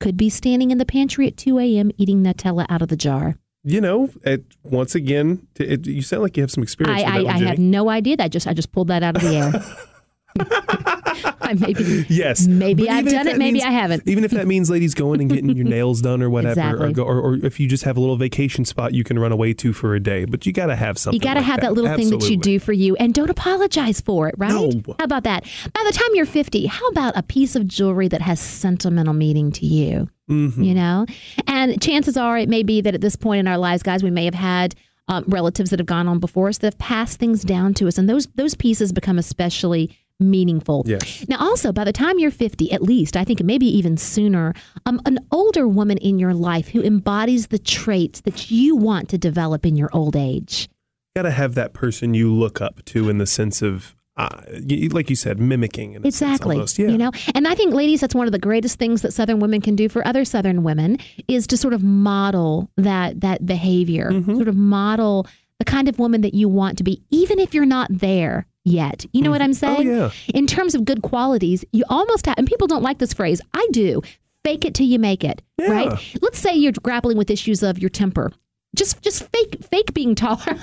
[0.00, 1.90] Could be standing in the pantry at 2 a.m.
[1.96, 3.36] eating Nutella out of the jar.
[3.68, 7.26] You know, it, once again, it, you sound like you have some experience I, with
[7.26, 8.16] I, I have no idea.
[8.16, 10.96] That just I just pulled that out of the air.
[11.40, 12.46] I maybe Yes.
[12.46, 14.02] maybe I've done it, that maybe means- I haven't.
[14.06, 16.88] Even if that means ladies going and getting your nails done or whatever, Exactly.
[16.88, 19.32] or, go, or, or if you just have a little vacation spot you can run
[19.32, 21.20] away to for a day, but you got to have something.
[21.20, 23.30] You got to like have that, little thing that you do for you and don't
[23.30, 24.50] apologize for it, right?
[24.50, 24.70] No.
[24.98, 25.44] How about that?
[25.72, 29.52] By the time you're 50, how about a piece of jewelry that has sentimental meaning
[29.52, 30.08] to you?
[30.30, 30.64] Mhm.
[30.64, 31.06] You know?
[31.46, 34.10] And chances are it may be that at this point in our lives, guys, we
[34.10, 34.74] may have had
[35.08, 37.96] um, relatives that have gone on before us that have passed things down to us.
[37.96, 40.82] And those, those pieces become especially meaningful.
[40.86, 41.24] Yes.
[41.28, 44.54] Now, also, by the time you're 50, at least, I think maybe even sooner,
[44.86, 49.18] um, an older woman in your life who embodies the traits that you want to
[49.18, 50.68] develop in your old age.
[51.14, 54.42] got to have that person you look up to in the sense of, uh,
[54.90, 55.94] like you said, mimicking.
[56.04, 56.56] Exactly.
[56.76, 56.88] Yeah.
[56.88, 59.60] You know, and I think, ladies, that's one of the greatest things that Southern women
[59.60, 60.98] can do for other Southern women
[61.28, 64.36] is to sort of model that that behavior, Mm-hmm.
[64.36, 65.26] sort of model
[65.58, 69.06] the kind of woman that you want to be, even if you're not there yet.
[69.12, 69.68] You know what I'm mm.
[69.68, 69.88] Oh, saying?
[69.88, 70.10] yeah.
[70.34, 73.40] In terms of good qualities, you almost have, and people don't like this phrase.
[73.54, 74.02] I do.
[74.44, 75.42] Fake it till you make it.
[75.58, 75.70] Yeah.
[75.70, 76.16] Right.
[76.20, 78.32] Let's say you're grappling with issues of your temper.
[78.76, 80.38] Just, just fake, fake being taller.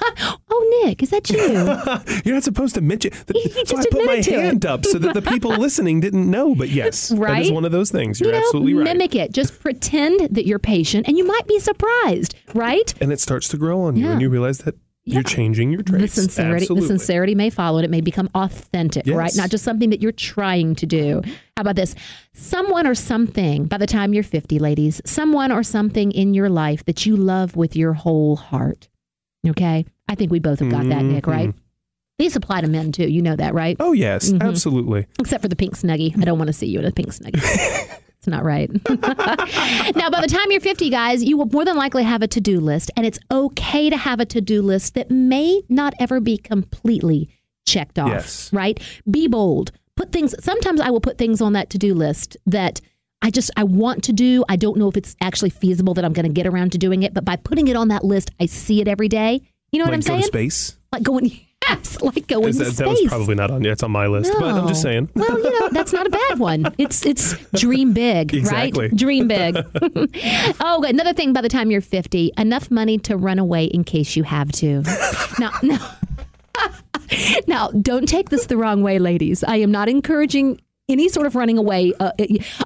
[0.51, 1.39] oh, Nick, is that you?
[2.25, 3.11] You're not supposed to mention.
[3.33, 4.39] You That's why I just put my to it.
[4.39, 6.53] hand up so that the people listening didn't know.
[6.53, 7.51] But yes, that is Right?
[7.51, 8.19] one of those things.
[8.21, 8.83] You're you know, absolutely right.
[8.83, 9.31] mimic it.
[9.33, 12.93] Just pretend that you're patient, and you might be surprised, right?
[13.01, 14.11] and it starts to grow on you, Yeah.
[14.11, 15.15] and you realize that Yeah.
[15.15, 16.15] you're changing your traits.
[16.15, 16.81] The sincerity, Absolutely.
[16.81, 17.83] the sincerity may follow it.
[17.85, 19.33] It may become authentic, right?
[19.35, 21.21] Not just something that you're trying to do.
[21.57, 21.93] How about this?
[22.33, 23.65] Someone or something.
[23.65, 27.57] By the time you're 50, ladies, someone or something in your life that you love
[27.57, 28.87] with your whole heart.
[29.45, 31.27] Okay, I think we both have got that, Nick.
[31.27, 31.49] Right?
[31.49, 31.55] Mhm.
[32.19, 33.11] These apply to men too.
[33.11, 33.75] You know that, right?
[33.81, 35.07] Oh yes, absolutely.
[35.19, 36.17] Except for the pink snuggie.
[36.17, 37.99] I don't want to see you in a pink snuggie.
[38.23, 38.69] it's not right.
[39.97, 42.39] now, by the time you're 50, guys, you will more than likely have a to
[42.39, 46.21] do list, and it's okay to have a to do list that may not ever
[46.21, 47.27] be completely
[47.65, 48.09] checked off.
[48.09, 48.53] Yes.
[48.53, 48.81] Right?
[49.11, 49.73] Be bold.
[49.97, 52.79] Put things, sometimes I will put things on that to do list that.
[53.25, 54.43] I just I want to do.
[54.49, 57.03] I don't know if it's actually feasible that I'm going to get around to doing
[57.03, 59.41] it, but by putting it on that list, I see it every day.
[59.71, 60.23] You know what like I'm saying?
[60.23, 60.75] space.
[60.91, 61.31] Like going
[61.69, 62.77] yes, like going Is to that, space.
[62.77, 63.63] that was probably not on.
[63.63, 64.89] Yeah, it's on my list, but I'm just No.
[64.91, 65.09] saying.
[65.15, 66.65] Well, you know, that's not a bad one.
[66.77, 68.87] It's it's dream big, Exactly.
[68.87, 68.95] right?
[68.95, 69.55] Dream big.
[70.61, 74.15] oh, another thing by the time you're 50, enough money to run away in case
[74.15, 74.81] you have to.
[75.39, 75.95] now, now,
[77.47, 79.43] now, don't take this the wrong way, ladies.
[79.43, 81.93] I am not encouraging any sort of running away.
[81.99, 82.11] Uh,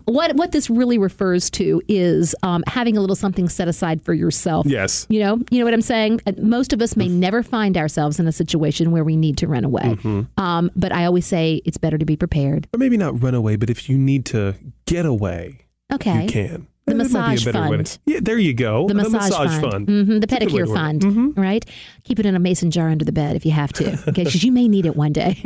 [0.06, 4.14] what what this really refers to is um, having a little something set aside for
[4.14, 4.66] yourself.
[4.66, 5.06] Yes.
[5.10, 6.22] You know, you know what I'm saying.
[6.26, 9.48] Uh, Most of us may never find ourselves in a situation where we need to
[9.48, 9.84] run away.
[9.84, 10.42] Mm-hmm.
[10.42, 12.68] Um, but I always say it's better to be prepared.
[12.74, 15.60] Or maybe not run away, but if you need to get away,
[15.94, 16.24] Okay.
[16.24, 16.68] you can.
[16.88, 18.00] The that might be a massage fund.
[18.06, 18.88] Yeah, there you go.
[18.88, 21.02] The massage, fund, Mhm, the That's a good way pedicure to work it.
[21.04, 21.66] fund, right?
[22.06, 24.24] Keep it in a mason jar under the bed if you have to, okay?
[24.24, 25.34] Because you may need it one day.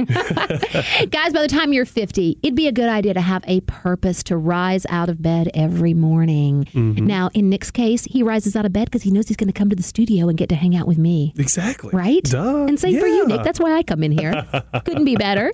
[1.10, 4.22] Guys, by the time you're 50, it'd be a good idea to have a purpose
[4.24, 6.66] to rise out of bed every morning.
[6.74, 7.06] Mm-hmm.
[7.08, 9.58] Now, in Nick's case, he rises out of bed because he knows he's going to
[9.58, 11.34] come to the studio and get to hang out with me.
[11.38, 11.90] Exactly.
[11.92, 12.24] Right?
[12.24, 12.66] Duh.
[12.68, 13.44] And same for you, Nick.
[13.44, 14.48] That's why I come in here.
[14.86, 15.52] Couldn't be better.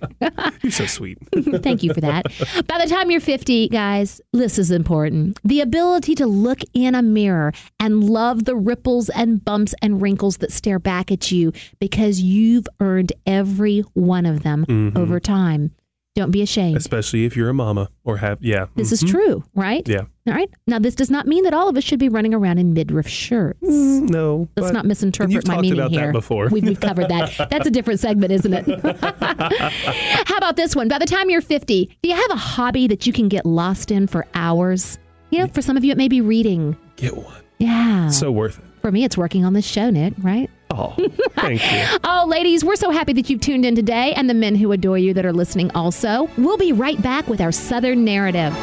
[0.62, 1.18] You're so sweet.
[1.34, 2.26] Thank you for that.
[2.68, 5.40] By the time you're 50, guys, this is important.
[5.46, 10.38] The ability to look in a mirror and love the ripples and bumps and wrinkles
[10.38, 14.98] that stare back at you because you've earned every one of them Mm-hmm.
[14.98, 15.72] over time.
[16.16, 16.76] Don't be ashamed.
[16.78, 18.66] Especially if you're a mama or have, yeah.
[18.76, 19.84] This is true, right?
[19.84, 19.92] Mm-hmm.
[19.92, 20.32] Yeah.
[20.34, 20.50] All right.
[20.66, 23.08] Now, this does not mean that all of us should be running around in midriff
[23.08, 23.60] shirts.
[23.62, 24.48] No.
[24.58, 26.08] Let's not misinterpret my meaning about here.
[26.08, 26.50] that before.
[26.50, 27.34] We've, we've covered that.
[27.52, 28.66] That's a different segment, isn't it?
[30.28, 30.88] How about this one?
[30.88, 33.92] By the time you're 50, do you have a hobby that you can get lost
[33.92, 34.98] in for hours?
[35.30, 36.78] You know, for some of you, it may be reading.
[36.96, 37.42] Get one.
[37.60, 38.10] Yeah.
[38.10, 38.64] So worth it.
[38.82, 40.50] for me, it's working on this show, Nick, right?
[40.72, 40.96] Oh,
[41.36, 41.98] thank you.
[42.04, 44.98] Oh, ladies, we're so happy that you've tuned in today and the men who adore
[44.98, 46.30] you that are listening also.
[46.38, 48.54] We'll be right back with our Southern narrative.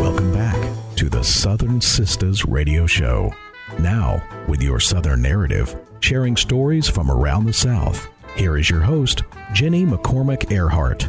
[0.00, 3.32] Welcome back to the Southern Sisters Radio Show.
[3.78, 8.08] Now, with your Southern narrative, sharing stories from around the South.
[8.36, 11.08] Here is your host, Jenny McCormick Earhart.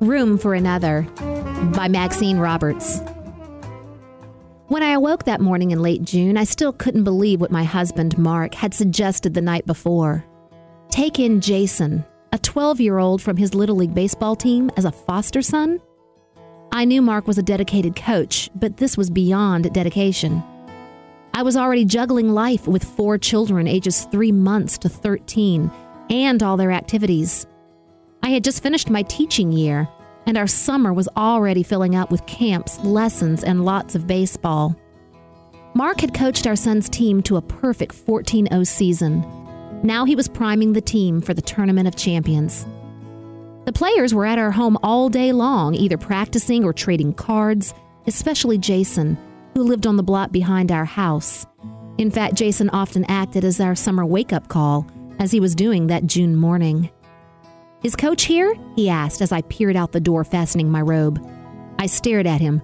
[0.00, 1.02] Room for Another
[1.74, 3.00] by Maxine Roberts.
[4.68, 8.16] When I awoke that morning in late June, I still couldn't believe what my husband,
[8.16, 10.24] Mark, had suggested the night before.
[10.88, 14.92] Take in Jason, a 12 year old from his Little League baseball team, as a
[14.92, 15.80] foster son?
[16.70, 20.42] I knew Mark was a dedicated coach, but this was beyond dedication.
[21.34, 25.70] I was already juggling life with four children ages three months to 13
[26.10, 27.46] and all their activities.
[28.22, 29.88] I had just finished my teaching year,
[30.26, 34.76] and our summer was already filling up with camps, lessons, and lots of baseball.
[35.74, 39.24] Mark had coached our son's team to a perfect 14 0 season.
[39.82, 42.66] Now he was priming the team for the Tournament of Champions.
[43.64, 47.74] The players were at our home all day long, either practicing or trading cards,
[48.06, 49.16] especially Jason,
[49.54, 51.46] who lived on the block behind our house.
[51.98, 54.86] In fact, Jason often acted as our summer wake up call,
[55.18, 56.90] as he was doing that June morning.
[57.82, 58.54] Is Coach here?
[58.76, 61.24] he asked as I peered out the door, fastening my robe.
[61.78, 62.60] I stared at him.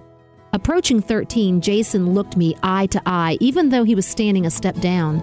[0.53, 4.77] Approaching 13, Jason looked me eye to eye, even though he was standing a step
[4.77, 5.23] down.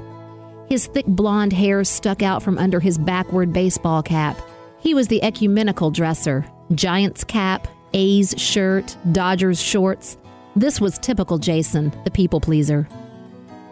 [0.69, 4.37] His thick blonde hair stuck out from under his backward baseball cap.
[4.79, 10.17] He was the ecumenical dresser Giants cap, A's shirt, Dodgers shorts.
[10.55, 12.87] This was typical Jason, the people pleaser.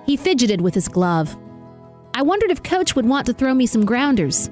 [0.06, 1.38] He fidgeted with his glove.
[2.14, 4.50] I wondered if Coach would want to throw me some grounders.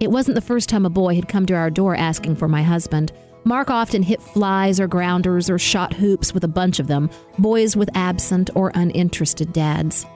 [0.00, 2.62] It wasn't the first time a boy had come to our door asking for my
[2.62, 3.12] husband.
[3.44, 7.76] Mark often hit flies or grounders or shot hoops with a bunch of them, boys
[7.76, 10.06] with absent or uninterested dads.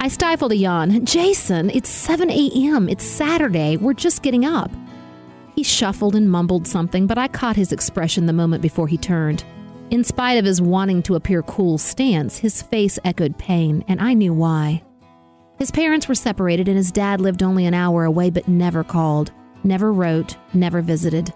[0.00, 1.04] I stifled a yawn.
[1.04, 2.88] Jason, it's 7 a.m.
[2.88, 3.76] It's Saturday.
[3.76, 4.70] We're just getting up.
[5.54, 9.44] He shuffled and mumbled something, but I caught his expression the moment before he turned.
[9.90, 14.14] In spite of his wanting to appear cool stance, his face echoed pain, and I
[14.14, 14.82] knew why.
[15.60, 19.30] His parents were separated, and his dad lived only an hour away but never called,
[19.62, 21.34] never wrote, never visited.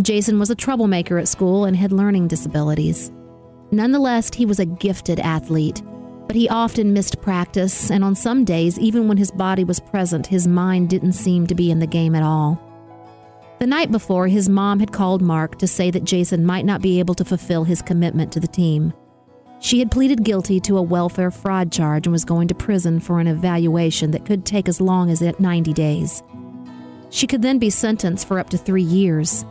[0.00, 3.10] Jason was a troublemaker at school and had learning disabilities.
[3.72, 5.82] Nonetheless, he was a gifted athlete,
[6.28, 10.28] but he often missed practice, and on some days, even when his body was present,
[10.28, 12.62] his mind didn't seem to be in the game at all.
[13.58, 17.00] The night before, his mom had called Mark to say that Jason might not be
[17.00, 18.92] able to fulfill his commitment to the team.
[19.58, 23.20] She had pleaded guilty to a welfare fraud charge and was going to prison for
[23.20, 26.22] an evaluation that could take as long as 90 days.
[27.10, 29.44] She could then be sentenced for up to three years.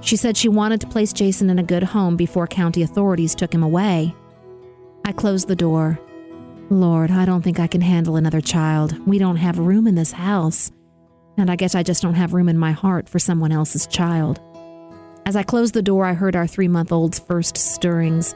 [0.00, 3.54] She said she wanted to place Jason in a good home before county authorities took
[3.54, 4.14] him away.
[5.04, 5.98] I closed the door.
[6.70, 8.98] Lord, I don't think I can handle another child.
[9.06, 10.72] We don't have room in this house.
[11.36, 14.40] And I guess I just don't have room in my heart for someone else's child.
[15.26, 18.34] As I closed the door, I heard our three month old's first stirrings.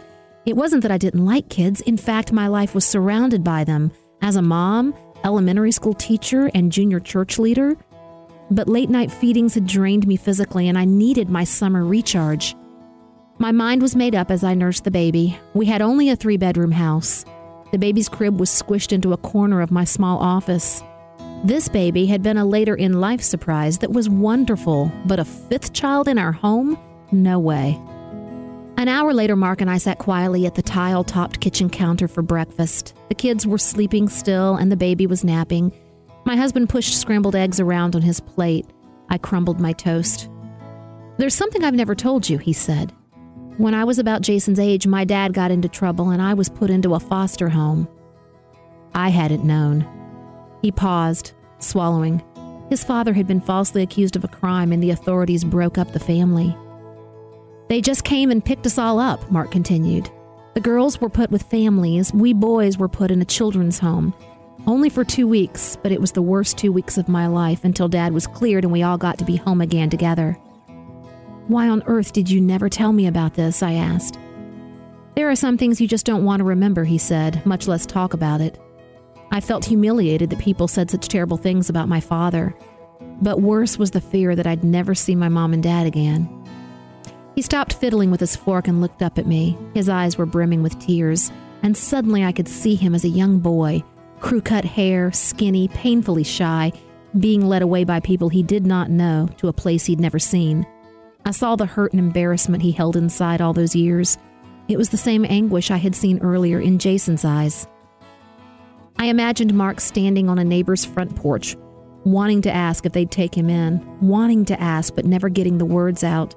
[0.48, 1.82] It wasn't that I didn't like kids.
[1.82, 3.92] In fact, my life was surrounded by them.
[4.22, 7.76] As a mom, elementary school teacher, and junior church leader,
[8.50, 12.56] but late night feedings had drained me physically and I needed my summer recharge.
[13.36, 15.38] My mind was made up as I nursed the baby.
[15.52, 17.26] We had only a three bedroom house.
[17.70, 20.82] The baby's crib was squished into a corner of my small office.
[21.44, 25.74] This baby had been a later in life surprise that was wonderful, but a fifth
[25.74, 26.78] child in our home?
[27.12, 27.78] No way.
[28.78, 32.22] An hour later, Mark and I sat quietly at the tile topped kitchen counter for
[32.22, 32.94] breakfast.
[33.08, 35.72] The kids were sleeping still and the baby was napping.
[36.24, 38.66] My husband pushed scrambled eggs around on his plate.
[39.08, 40.30] I crumbled my toast.
[41.16, 42.92] There's something I've never told you, he said.
[43.56, 46.70] When I was about Jason's age, my dad got into trouble and I was put
[46.70, 47.88] into a foster home.
[48.94, 49.84] I hadn't known.
[50.62, 52.22] He paused, swallowing.
[52.70, 55.98] His father had been falsely accused of a crime and the authorities broke up the
[55.98, 56.56] family.
[57.68, 60.10] They just came and picked us all up, Mark continued.
[60.54, 64.14] The girls were put with families, we boys were put in a children's home.
[64.66, 67.88] Only for two weeks, but it was the worst two weeks of my life until
[67.88, 70.32] Dad was cleared and we all got to be home again together.
[71.46, 73.62] Why on earth did you never tell me about this?
[73.62, 74.18] I asked.
[75.14, 78.14] There are some things you just don't want to remember, he said, much less talk
[78.14, 78.58] about it.
[79.30, 82.54] I felt humiliated that people said such terrible things about my father,
[83.20, 86.28] but worse was the fear that I'd never see my mom and dad again.
[87.38, 89.56] He stopped fiddling with his fork and looked up at me.
[89.72, 91.30] His eyes were brimming with tears,
[91.62, 93.84] and suddenly I could see him as a young boy,
[94.18, 96.72] crew cut hair, skinny, painfully shy,
[97.20, 100.66] being led away by people he did not know to a place he'd never seen.
[101.24, 104.18] I saw the hurt and embarrassment he held inside all those years.
[104.66, 107.68] It was the same anguish I had seen earlier in Jason's eyes.
[108.96, 111.56] I imagined Mark standing on a neighbor's front porch,
[112.02, 115.64] wanting to ask if they'd take him in, wanting to ask but never getting the
[115.64, 116.34] words out,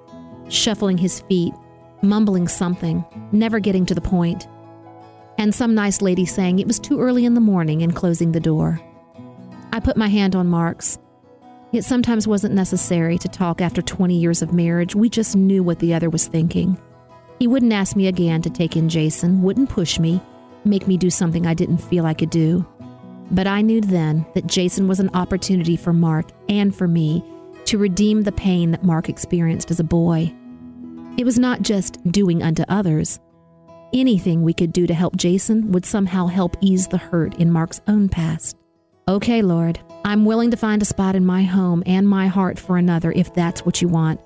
[0.52, 1.54] shuffling his feet,
[2.02, 4.47] mumbling something, never getting to the point
[5.41, 8.39] and some nice lady saying it was too early in the morning and closing the
[8.39, 8.80] door.
[9.74, 10.99] I put my hand on Mark's.
[11.74, 14.93] It sometimes wasn't necessary to talk after 20 years of marriage.
[14.93, 16.80] We just knew what the other was thinking.
[17.39, 20.22] He wouldn't ask me again to take in Jason, wouldn't push me,
[20.64, 22.64] make me do something I didn't feel I could do.
[23.32, 27.24] But I knew then that Jason was an opportunity for Mark and for me
[27.66, 30.32] to redeem the pain that Mark experienced as a boy.
[31.18, 33.20] It was not just doing unto others,
[33.93, 37.82] anything we could do to help Jason would somehow help ease the hurt in Mark's
[37.88, 38.57] own past.
[39.07, 42.78] Okay, Lord, I'm willing to find a spot in my home and my heart for
[42.78, 44.22] another if that's what you want.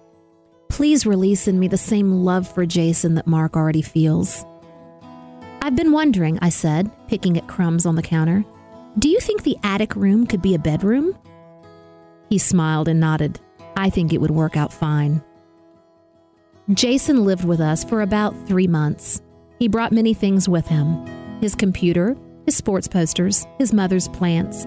[0.70, 4.46] Please release in me the same love for Jason that Mark already feels.
[5.62, 8.46] I've been wondering, I said, picking at crumbs on the counter.
[9.00, 11.18] Do you think the attic room could be a bedroom?
[12.30, 13.40] He smiled and nodded.
[13.76, 15.24] I think it would work out fine.
[16.74, 19.22] Jason lived with us for about three months.
[19.60, 21.06] He brought many things with him
[21.42, 24.66] his computer, his sports posters, his mother's plants,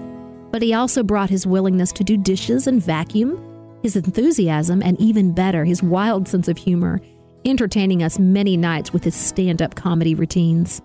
[0.51, 3.37] but he also brought his willingness to do dishes and vacuum,
[3.83, 7.01] his enthusiasm, and even better, his wild sense of humor,
[7.43, 10.81] entertaining us many nights with his stand up comedy routines.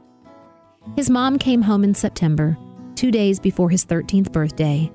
[0.96, 2.56] His mom came home in September,
[2.96, 4.90] two days before his 13th birthday.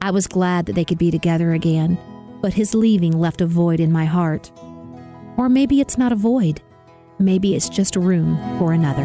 [0.00, 1.98] I was glad that they could be together again,
[2.40, 4.50] but his leaving left a void in my heart.
[5.36, 6.60] Or maybe it's not a void.
[7.18, 9.04] Maybe it's just a room for another.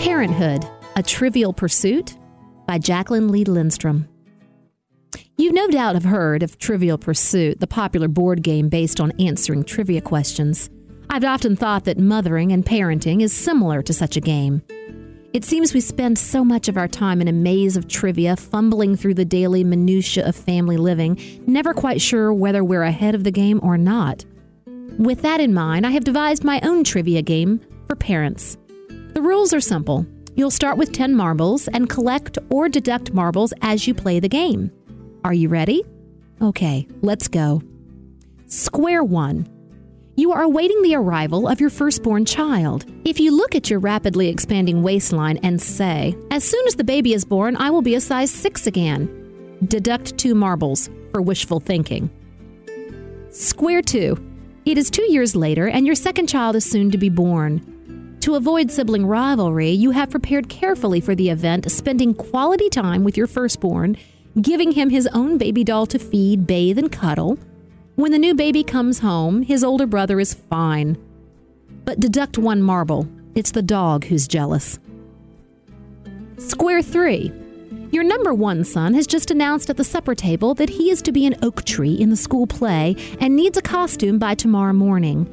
[0.00, 2.16] Parenthood A Trivial Pursuit
[2.66, 4.08] by Jacqueline Lee Lindstrom.
[5.36, 9.62] You no doubt have heard of Trivial Pursuit, the popular board game based on answering
[9.62, 10.68] trivia questions.
[11.08, 14.62] I've often thought that mothering and parenting is similar to such a game.
[15.34, 18.96] It seems we spend so much of our time in a maze of trivia, fumbling
[18.96, 23.30] through the daily minutiae of family living, never quite sure whether we're ahead of the
[23.30, 24.24] game or not.
[24.98, 28.56] With that in mind, I have devised my own trivia game for parents.
[29.12, 30.06] The rules are simple.
[30.34, 34.72] You'll start with 10 marbles and collect or deduct marbles as you play the game.
[35.24, 35.84] Are you ready?
[36.40, 37.60] Okay, let's go.
[38.46, 39.57] Square 1
[40.18, 42.84] you are awaiting the arrival of your firstborn child.
[43.04, 47.14] If you look at your rapidly expanding waistline and say, As soon as the baby
[47.14, 52.10] is born, I will be a size 6 again, deduct two marbles for wishful thinking.
[53.30, 54.24] Square 2.
[54.64, 58.18] It is two years later, and your second child is soon to be born.
[58.22, 63.16] To avoid sibling rivalry, you have prepared carefully for the event, spending quality time with
[63.16, 63.96] your firstborn,
[64.42, 67.38] giving him his own baby doll to feed, bathe, and cuddle.
[67.98, 70.96] When the new baby comes home, his older brother is fine.
[71.84, 74.78] But deduct one marble it's the dog who's jealous.
[76.36, 77.32] Square three.
[77.90, 81.10] Your number one son has just announced at the supper table that he is to
[81.10, 85.26] be an oak tree in the school play and needs a costume by tomorrow morning.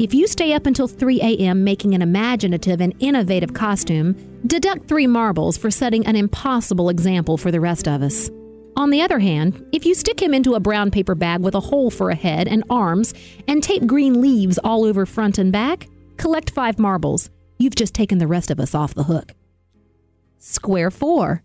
[0.00, 1.62] If you stay up until 3 a.m.
[1.62, 4.16] making an imaginative and innovative costume,
[4.48, 8.30] deduct three marbles for setting an impossible example for the rest of us.
[8.80, 11.60] On the other hand, if you stick him into a brown paper bag with a
[11.60, 13.12] hole for a head and arms
[13.46, 17.28] and tape green leaves all over front and back, collect five marbles.
[17.58, 19.34] You've just taken the rest of us off the hook.
[20.38, 21.42] Square four.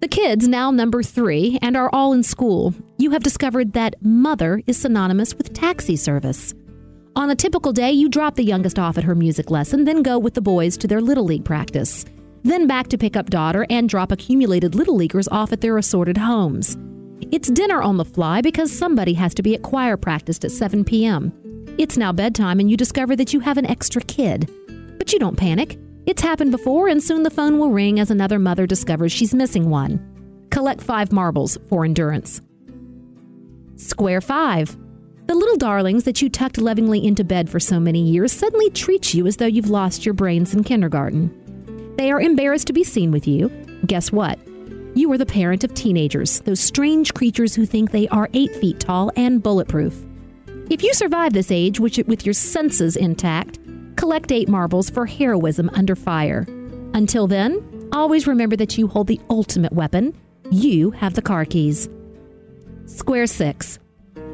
[0.00, 2.74] The kids now number three and are all in school.
[2.98, 6.54] You have discovered that mother is synonymous with taxi service.
[7.14, 10.18] On a typical day, you drop the youngest off at her music lesson, then go
[10.18, 12.04] with the boys to their Little League practice.
[12.44, 16.18] Then back to pick up daughter and drop accumulated Little Leaguers off at their assorted
[16.18, 16.76] homes.
[17.32, 20.84] It's dinner on the fly because somebody has to be at choir practice at 7
[20.84, 21.32] p.m.
[21.78, 24.50] It's now bedtime and you discover that you have an extra kid.
[24.98, 25.78] But you don't panic.
[26.04, 29.70] It's happened before, and soon the phone will ring as another mother discovers she's missing
[29.70, 29.98] one.
[30.50, 32.42] Collect five marbles for endurance.
[33.76, 34.76] Square five.
[35.26, 39.14] The little darlings that you tucked lovingly into bed for so many years suddenly treat
[39.14, 41.43] you as though you've lost your brains in kindergarten.
[41.96, 43.48] They are embarrassed to be seen with you.
[43.86, 44.38] Guess what?
[44.96, 48.80] You are the parent of teenagers, those strange creatures who think they are eight feet
[48.80, 50.04] tall and bulletproof.
[50.70, 53.58] If you survive this age with your senses intact,
[53.96, 56.46] collect eight marbles for heroism under fire.
[56.94, 60.14] Until then, always remember that you hold the ultimate weapon.
[60.50, 61.88] You have the car keys.
[62.86, 63.78] Square 6.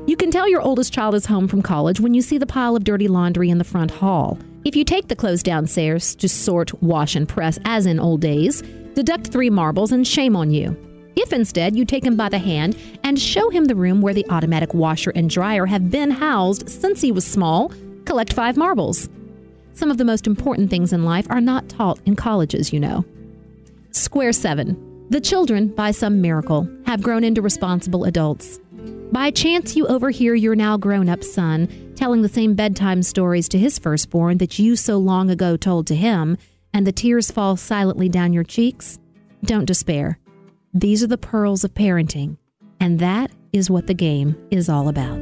[0.06, 2.74] You can tell your oldest child is home from college when you see the pile
[2.74, 4.38] of dirty laundry in the front hall.
[4.62, 8.61] If you take the clothes downstairs to sort, wash, and press as in old days,
[8.94, 10.76] deduct three marbles and shame on you.
[11.16, 14.28] If instead you take him by the hand and show him the room where the
[14.28, 17.72] automatic washer and dryer have been housed since he was small,
[18.04, 19.08] collect five marbles.
[19.72, 23.04] Some of the most important things in life are not taught in colleges, you know.
[23.92, 25.06] Square 7.
[25.08, 28.61] The children, by some miracle, have grown into responsible adults.
[29.12, 33.58] By chance, you overhear your now grown up son telling the same bedtime stories to
[33.58, 36.36] his firstborn that you so long ago told to him,
[36.72, 39.00] and the tears fall silently down your cheeks.
[39.44, 40.18] Don't despair.
[40.72, 42.36] These are the pearls of parenting,
[42.78, 45.18] and that is what the game is all about.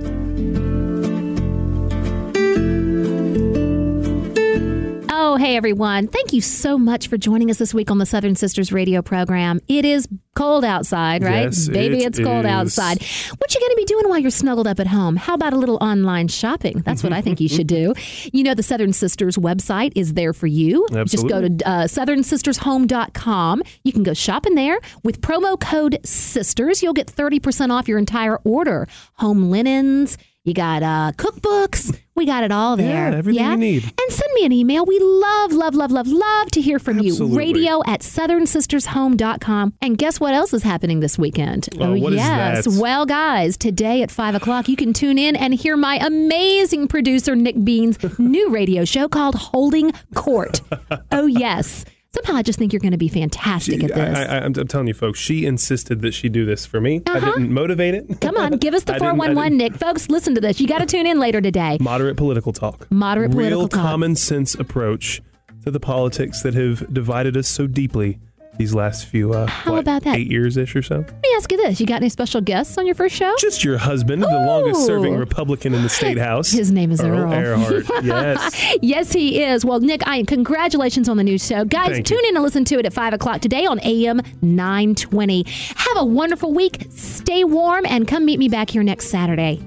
[5.31, 6.09] Oh, hey everyone.
[6.09, 9.61] Thank you so much for joining us this week on the Southern Sisters radio program.
[9.69, 11.43] It is cold outside, right?
[11.43, 12.51] Yes, Baby, it it's cold is.
[12.51, 13.03] outside.
[13.37, 15.17] What you going to be doing while you're snuggled up at home?
[15.17, 16.79] How about a little online shopping?
[16.87, 17.93] That's what I think you should do.
[18.33, 20.87] You know, the Southern Sisters website is there for you.
[20.93, 21.07] Absolutely.
[21.07, 23.63] Just go to uh, southernsistershome.com.
[23.85, 26.83] You can go shopping there with promo code SISTERS.
[26.83, 28.87] You'll get 30% off your entire order.
[29.15, 31.99] Home linens, you got uh, cookbooks.
[32.15, 33.11] We got it all there.
[33.11, 33.85] Yeah, everything you need.
[33.85, 34.85] And send me an email.
[34.85, 37.37] We love, love, love, love, love to hear from you.
[37.37, 39.75] Radio at southernsistershome.com.
[39.81, 41.69] And guess what else is happening this weekend?
[41.79, 42.67] Oh, is yes.
[42.81, 47.37] Well, guys, today at 5 o'clock, you can tune in and hear my amazing producer,
[47.37, 50.61] Nick Bean's new radio show called Holding Court.
[51.13, 51.85] oh, yes.
[52.15, 54.19] Somehow I just think you're going to be fantastic at this.
[54.19, 57.03] I, I, I'm, I'm telling you, folks, she insisted that she do this for me.
[57.07, 57.33] I uh-huh.
[57.33, 58.21] didn't motivate it.
[58.23, 59.75] Come on, give us the I didn't- I 411, Nick.
[59.75, 60.59] Folks, listen to this.
[60.59, 61.77] You got to tune in later today.
[61.81, 62.91] Moderate political talk.
[62.91, 63.81] Moderate political Real talk.
[63.81, 65.21] common sense approach
[65.65, 68.19] to the politics that have divided us so deeply
[68.59, 70.17] these last few, uh, How what, about that?
[70.17, 70.97] eight years ish or so.
[70.99, 71.81] Let me ask you this.
[71.81, 73.33] You got any special guests on your first show?
[73.39, 76.51] Just your husband, the longest serving Republican in the state house.
[76.51, 77.33] His name is Earl.
[77.33, 77.85] Earhart.
[78.03, 78.77] yes.
[78.83, 79.65] Yes, he is.
[79.65, 81.65] Well, Nick, I am congratulations on the new show.
[81.65, 82.31] Guys, Thank tune you.
[82.31, 85.45] in and listen to it at 5 o'clock today on AM 920.
[85.77, 86.87] Have a wonderful week.
[86.91, 89.63] Stay warm and come meet me back here next Saturday.